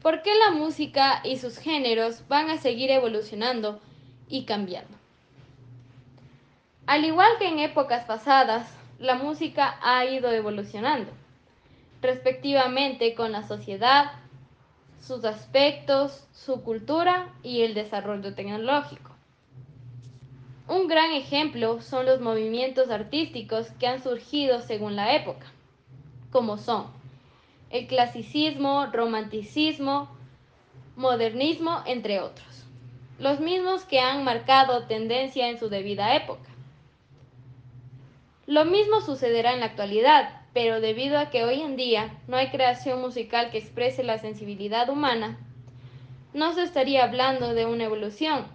¿Por 0.02 0.22
qué 0.22 0.32
la 0.34 0.50
música 0.54 1.22
y 1.24 1.38
sus 1.38 1.56
géneros 1.56 2.28
van 2.28 2.50
a 2.50 2.58
seguir 2.58 2.90
evolucionando 2.90 3.80
y 4.28 4.44
cambiando? 4.44 4.98
Al 6.86 7.06
igual 7.06 7.30
que 7.38 7.48
en 7.48 7.58
épocas 7.58 8.04
pasadas, 8.04 8.68
la 8.98 9.14
música 9.14 9.78
ha 9.82 10.04
ido 10.04 10.30
evolucionando, 10.30 11.10
respectivamente 12.02 13.14
con 13.14 13.32
la 13.32 13.48
sociedad, 13.48 14.12
sus 15.00 15.24
aspectos, 15.24 16.26
su 16.34 16.62
cultura 16.62 17.32
y 17.42 17.62
el 17.62 17.72
desarrollo 17.72 18.34
tecnológico. 18.34 19.13
Un 20.66 20.88
gran 20.88 21.12
ejemplo 21.12 21.82
son 21.82 22.06
los 22.06 22.20
movimientos 22.20 22.88
artísticos 22.90 23.70
que 23.78 23.86
han 23.86 24.02
surgido 24.02 24.62
según 24.62 24.96
la 24.96 25.14
época, 25.14 25.46
como 26.30 26.56
son 26.56 26.86
el 27.70 27.86
clasicismo, 27.86 28.86
romanticismo, 28.86 30.08
modernismo, 30.96 31.82
entre 31.86 32.20
otros, 32.20 32.64
los 33.18 33.40
mismos 33.40 33.84
que 33.84 33.98
han 33.98 34.24
marcado 34.24 34.86
tendencia 34.86 35.48
en 35.48 35.58
su 35.58 35.68
debida 35.68 36.14
época. 36.16 36.48
Lo 38.46 38.64
mismo 38.64 39.00
sucederá 39.00 39.52
en 39.52 39.60
la 39.60 39.66
actualidad, 39.66 40.42
pero 40.54 40.80
debido 40.80 41.18
a 41.18 41.30
que 41.30 41.44
hoy 41.44 41.60
en 41.60 41.76
día 41.76 42.16
no 42.28 42.36
hay 42.36 42.50
creación 42.50 43.00
musical 43.00 43.50
que 43.50 43.58
exprese 43.58 44.04
la 44.04 44.18
sensibilidad 44.18 44.88
humana, 44.88 45.38
no 46.32 46.52
se 46.52 46.62
estaría 46.62 47.04
hablando 47.04 47.54
de 47.54 47.66
una 47.66 47.84
evolución, 47.84 48.46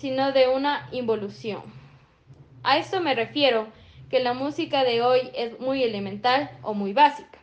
sino 0.00 0.32
de 0.32 0.48
una 0.48 0.88
involución. 0.92 1.62
A 2.62 2.78
esto 2.78 3.00
me 3.00 3.14
refiero 3.14 3.68
que 4.08 4.20
la 4.20 4.32
música 4.32 4.82
de 4.82 5.02
hoy 5.02 5.30
es 5.34 5.60
muy 5.60 5.82
elemental 5.82 6.50
o 6.62 6.72
muy 6.72 6.94
básica. 6.94 7.38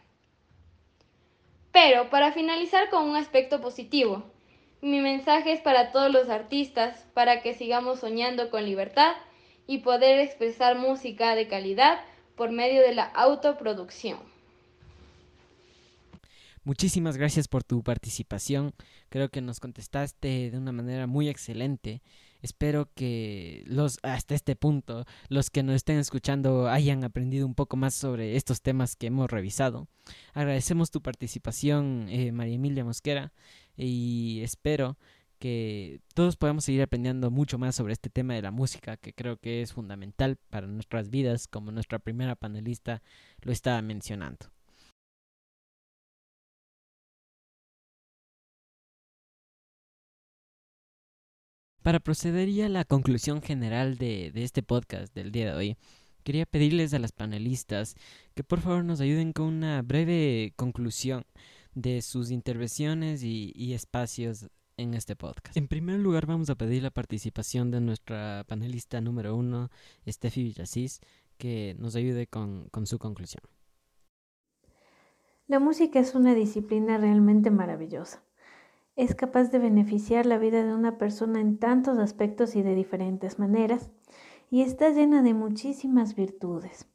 Pero 1.71 2.09
para 2.09 2.31
finalizar 2.31 2.89
con 2.89 3.07
un 3.07 3.15
aspecto 3.15 3.61
positivo, 3.61 4.23
mi 4.81 4.99
mensaje 5.01 5.51
es 5.51 5.61
para 5.61 5.91
todos 5.91 6.11
los 6.11 6.29
artistas, 6.29 7.05
para 7.13 7.41
que 7.41 7.53
sigamos 7.53 7.99
soñando 7.99 8.49
con 8.49 8.65
libertad 8.65 9.13
y 9.67 9.79
poder 9.79 10.19
expresar 10.19 10.79
música 10.79 11.35
de 11.35 11.47
calidad 11.47 11.99
por 12.35 12.51
medio 12.51 12.81
de 12.81 12.95
la 12.95 13.03
autoproducción. 13.03 14.17
Muchísimas 16.63 17.15
gracias 17.17 17.47
por 17.47 17.63
tu 17.63 17.81
participación. 17.83 18.73
Creo 19.09 19.29
que 19.29 19.41
nos 19.41 19.59
contestaste 19.59 20.51
de 20.51 20.57
una 20.57 20.71
manera 20.71 21.07
muy 21.07 21.29
excelente. 21.29 22.01
Espero 22.41 22.89
que 22.93 23.63
los 23.65 23.99
hasta 24.03 24.35
este 24.35 24.55
punto 24.55 25.05
los 25.29 25.49
que 25.49 25.63
nos 25.63 25.75
estén 25.75 25.97
escuchando 25.97 26.69
hayan 26.69 27.03
aprendido 27.03 27.45
un 27.45 27.55
poco 27.55 27.77
más 27.77 27.93
sobre 27.93 28.35
estos 28.35 28.61
temas 28.61 28.95
que 28.95 29.07
hemos 29.07 29.29
revisado. 29.29 29.87
Agradecemos 30.33 30.91
tu 30.91 31.01
participación, 31.01 32.07
eh, 32.09 32.31
María 32.31 32.55
Emilia 32.55 32.85
Mosquera, 32.85 33.33
y 33.75 34.41
espero 34.43 34.97
que 35.39 36.01
todos 36.13 36.35
podamos 36.35 36.65
seguir 36.65 36.81
aprendiendo 36.81 37.29
mucho 37.31 37.57
más 37.57 37.75
sobre 37.75 37.93
este 37.93 38.09
tema 38.09 38.33
de 38.33 38.41
la 38.41 38.51
música, 38.51 38.97
que 38.97 39.13
creo 39.13 39.37
que 39.37 39.61
es 39.61 39.73
fundamental 39.73 40.37
para 40.49 40.67
nuestras 40.67 41.09
vidas, 41.09 41.47
como 41.47 41.71
nuestra 41.71 41.99
primera 41.99 42.35
panelista 42.35 43.01
lo 43.41 43.51
estaba 43.51 43.81
mencionando. 43.81 44.47
Para 51.87 52.01
proceder 52.01 52.49
a 52.65 52.67
la 52.67 52.83
conclusión 52.83 53.41
general 53.41 53.97
de, 53.97 54.31
de 54.33 54.43
este 54.43 54.61
podcast 54.61 55.15
del 55.15 55.31
día 55.31 55.45
de 55.45 55.57
hoy, 55.57 55.77
quería 56.25 56.45
pedirles 56.45 56.93
a 56.93 56.99
las 56.99 57.13
panelistas 57.13 57.95
que 58.35 58.43
por 58.43 58.59
favor 58.59 58.83
nos 58.83 58.99
ayuden 58.99 59.31
con 59.31 59.45
una 59.45 59.81
breve 59.83 60.51
conclusión 60.57 61.23
de 61.75 62.01
sus 62.01 62.29
intervenciones 62.29 63.23
y, 63.23 63.53
y 63.55 63.71
espacios 63.71 64.49
en 64.75 64.95
este 64.95 65.15
podcast. 65.15 65.55
En 65.55 65.69
primer 65.69 66.01
lugar, 66.01 66.25
vamos 66.25 66.49
a 66.49 66.55
pedir 66.55 66.83
la 66.83 66.91
participación 66.91 67.71
de 67.71 67.79
nuestra 67.79 68.43
panelista 68.49 68.99
número 68.99 69.33
uno, 69.33 69.69
Steffi 70.05 70.43
Villasís, 70.43 70.99
que 71.37 71.73
nos 71.79 71.95
ayude 71.95 72.27
con, 72.27 72.67
con 72.69 72.85
su 72.85 72.99
conclusión. 72.99 73.43
La 75.47 75.59
música 75.59 76.01
es 76.01 76.15
una 76.15 76.35
disciplina 76.35 76.97
realmente 76.97 77.49
maravillosa. 77.49 78.26
Es 78.97 79.13
capaz 79.13 79.51
de 79.51 79.59
beneficiar 79.59 80.25
la 80.25 80.39
vida 80.39 80.63
de 80.63 80.73
una 80.73 80.97
persona 80.97 81.39
en 81.39 81.59
tantos 81.59 81.99
aspectos 81.99 82.55
y 82.55 82.63
de 82.63 82.73
diferentes 82.73 83.37
maneras, 83.37 83.91
y 84.49 84.63
está 84.63 84.89
llena 84.89 85.21
de 85.21 85.35
muchísimas 85.35 86.15
virtudes. 86.15 86.87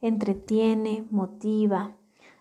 Entretiene, 0.00 1.06
motiva, 1.12 1.96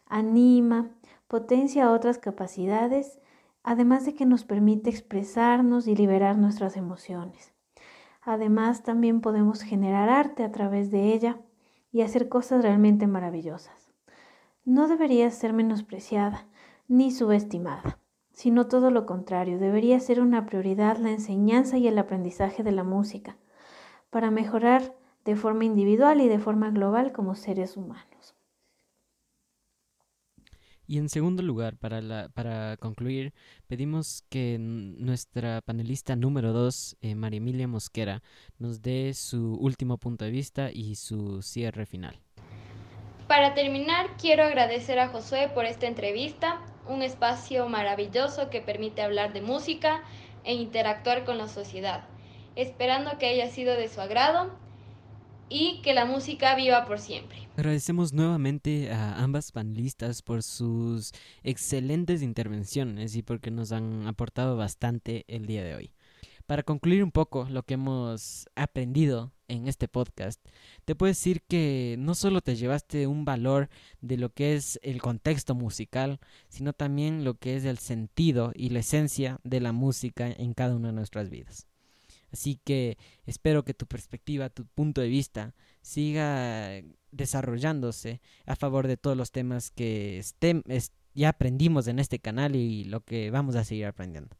anima, 0.07 0.89
potencia 1.27 1.91
otras 1.91 2.17
capacidades, 2.17 3.19
además 3.61 4.03
de 4.03 4.15
que 4.15 4.25
nos 4.25 4.45
permite 4.45 4.89
expresarnos 4.89 5.87
y 5.87 5.95
liberar 5.95 6.39
nuestras 6.39 6.75
emociones. 6.75 7.53
Además, 8.23 8.81
también 8.81 9.21
podemos 9.21 9.61
generar 9.61 10.09
arte 10.09 10.43
a 10.43 10.51
través 10.51 10.89
de 10.89 11.13
ella 11.13 11.37
y 11.91 12.01
hacer 12.01 12.29
cosas 12.29 12.63
realmente 12.63 13.05
maravillosas. 13.05 13.91
No 14.65 14.87
debería 14.87 15.29
ser 15.29 15.53
menospreciada 15.53 16.47
ni 16.87 17.11
subestimada, 17.11 17.99
sino 18.33 18.67
todo 18.67 18.91
lo 18.91 19.05
contrario, 19.05 19.59
debería 19.59 19.99
ser 19.99 20.19
una 20.19 20.45
prioridad 20.45 20.97
la 20.97 21.11
enseñanza 21.11 21.77
y 21.77 21.87
el 21.87 21.97
aprendizaje 21.97 22.63
de 22.63 22.71
la 22.71 22.83
música 22.83 23.37
para 24.09 24.31
mejorar 24.31 24.95
de 25.23 25.35
forma 25.35 25.65
individual 25.65 26.19
y 26.19 26.27
de 26.27 26.39
forma 26.39 26.69
global 26.71 27.13
como 27.13 27.35
seres 27.35 27.77
humanos. 27.77 28.35
Y 30.85 30.97
en 30.97 31.07
segundo 31.07 31.41
lugar, 31.43 31.77
para, 31.77 32.01
la, 32.01 32.27
para 32.29 32.75
concluir, 32.77 33.33
pedimos 33.67 34.23
que 34.29 34.57
nuestra 34.59 35.61
panelista 35.61 36.15
número 36.17 36.51
dos, 36.51 36.97
eh, 37.01 37.15
María 37.15 37.37
Emilia 37.37 37.67
Mosquera, 37.69 38.21
nos 38.57 38.81
dé 38.81 39.13
su 39.13 39.55
último 39.55 39.97
punto 39.97 40.25
de 40.25 40.31
vista 40.31 40.71
y 40.71 40.95
su 40.95 41.41
cierre 41.41 41.85
final. 41.85 42.19
Para 43.27 43.53
terminar, 43.53 44.07
quiero 44.19 44.43
agradecer 44.43 44.99
a 44.99 45.07
Josué 45.07 45.49
por 45.53 45.65
esta 45.65 45.87
entrevista, 45.87 46.61
un 46.87 47.01
espacio 47.01 47.67
maravilloso 47.69 48.49
que 48.49 48.61
permite 48.61 49.01
hablar 49.01 49.33
de 49.33 49.41
música 49.41 50.03
e 50.43 50.53
interactuar 50.53 51.25
con 51.25 51.37
la 51.37 51.47
sociedad, 51.47 52.05
esperando 52.55 53.17
que 53.17 53.27
haya 53.27 53.49
sido 53.49 53.75
de 53.75 53.87
su 53.87 54.01
agrado 54.01 54.51
y 55.49 55.81
que 55.81 55.93
la 55.93 56.05
música 56.05 56.55
viva 56.55 56.85
por 56.85 56.99
siempre. 56.99 57.47
Agradecemos 57.55 58.13
nuevamente 58.13 58.91
a 58.91 59.23
ambas 59.23 59.51
panelistas 59.51 60.21
por 60.21 60.41
sus 60.41 61.11
excelentes 61.43 62.21
intervenciones 62.23 63.15
y 63.15 63.21
porque 63.21 63.51
nos 63.51 63.71
han 63.71 64.07
aportado 64.07 64.57
bastante 64.57 65.25
el 65.27 65.45
día 65.45 65.63
de 65.63 65.75
hoy. 65.75 65.93
Para 66.47 66.63
concluir 66.63 67.03
un 67.03 67.11
poco 67.11 67.47
lo 67.49 67.63
que 67.63 67.75
hemos 67.75 68.47
aprendido 68.55 69.31
en 69.53 69.67
este 69.67 69.87
podcast, 69.87 70.39
te 70.85 70.95
puedo 70.95 71.09
decir 71.09 71.41
que 71.43 71.95
no 71.99 72.15
solo 72.15 72.41
te 72.41 72.55
llevaste 72.55 73.07
un 73.07 73.25
valor 73.25 73.69
de 74.01 74.17
lo 74.17 74.33
que 74.33 74.55
es 74.55 74.79
el 74.83 75.01
contexto 75.01 75.55
musical, 75.55 76.19
sino 76.49 76.73
también 76.73 77.23
lo 77.23 77.35
que 77.35 77.55
es 77.55 77.65
el 77.65 77.77
sentido 77.77 78.51
y 78.55 78.69
la 78.69 78.79
esencia 78.79 79.39
de 79.43 79.59
la 79.59 79.71
música 79.71 80.27
en 80.27 80.53
cada 80.53 80.75
una 80.75 80.89
de 80.89 80.93
nuestras 80.93 81.29
vidas. 81.29 81.67
Así 82.31 82.59
que 82.63 82.97
espero 83.25 83.63
que 83.63 83.75
tu 83.75 83.85
perspectiva, 83.85 84.49
tu 84.49 84.65
punto 84.65 85.01
de 85.01 85.07
vista 85.07 85.53
siga 85.81 86.81
desarrollándose 87.11 88.21
a 88.45 88.55
favor 88.55 88.87
de 88.87 88.97
todos 88.97 89.15
los 89.15 89.31
temas 89.31 89.69
que 89.69 90.23
ya 91.13 91.29
aprendimos 91.29 91.87
en 91.87 91.99
este 91.99 92.17
canal 92.17 92.55
y 92.55 92.85
lo 92.85 93.01
que 93.01 93.29
vamos 93.29 93.55
a 93.55 93.63
seguir 93.63 93.85
aprendiendo. 93.85 94.35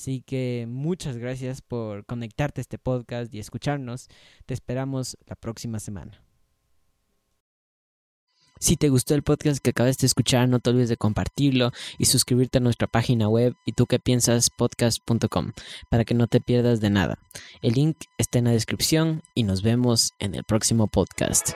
Así 0.00 0.22
que 0.22 0.66
muchas 0.66 1.18
gracias 1.18 1.60
por 1.60 2.06
conectarte 2.06 2.60
a 2.60 2.62
este 2.62 2.78
podcast 2.78 3.34
y 3.34 3.38
escucharnos. 3.38 4.08
Te 4.46 4.54
esperamos 4.54 5.18
la 5.26 5.36
próxima 5.36 5.78
semana. 5.78 6.24
Si 8.58 8.76
te 8.76 8.88
gustó 8.88 9.14
el 9.14 9.22
podcast 9.22 9.62
que 9.62 9.70
acabas 9.70 9.98
de 9.98 10.06
escuchar, 10.06 10.48
no 10.48 10.58
te 10.58 10.70
olvides 10.70 10.88
de 10.88 10.96
compartirlo 10.96 11.72
y 11.98 12.06
suscribirte 12.06 12.56
a 12.56 12.62
nuestra 12.62 12.86
página 12.86 13.28
web 13.28 13.52
y 13.66 13.72
tú 13.72 13.84
que 13.84 13.98
piensas 13.98 14.48
podcast.com 14.48 15.52
para 15.90 16.06
que 16.06 16.14
no 16.14 16.28
te 16.28 16.40
pierdas 16.40 16.80
de 16.80 16.88
nada. 16.88 17.18
El 17.60 17.74
link 17.74 17.98
está 18.16 18.38
en 18.38 18.46
la 18.46 18.52
descripción 18.52 19.22
y 19.34 19.42
nos 19.42 19.60
vemos 19.60 20.12
en 20.18 20.34
el 20.34 20.44
próximo 20.44 20.86
podcast. 20.86 21.50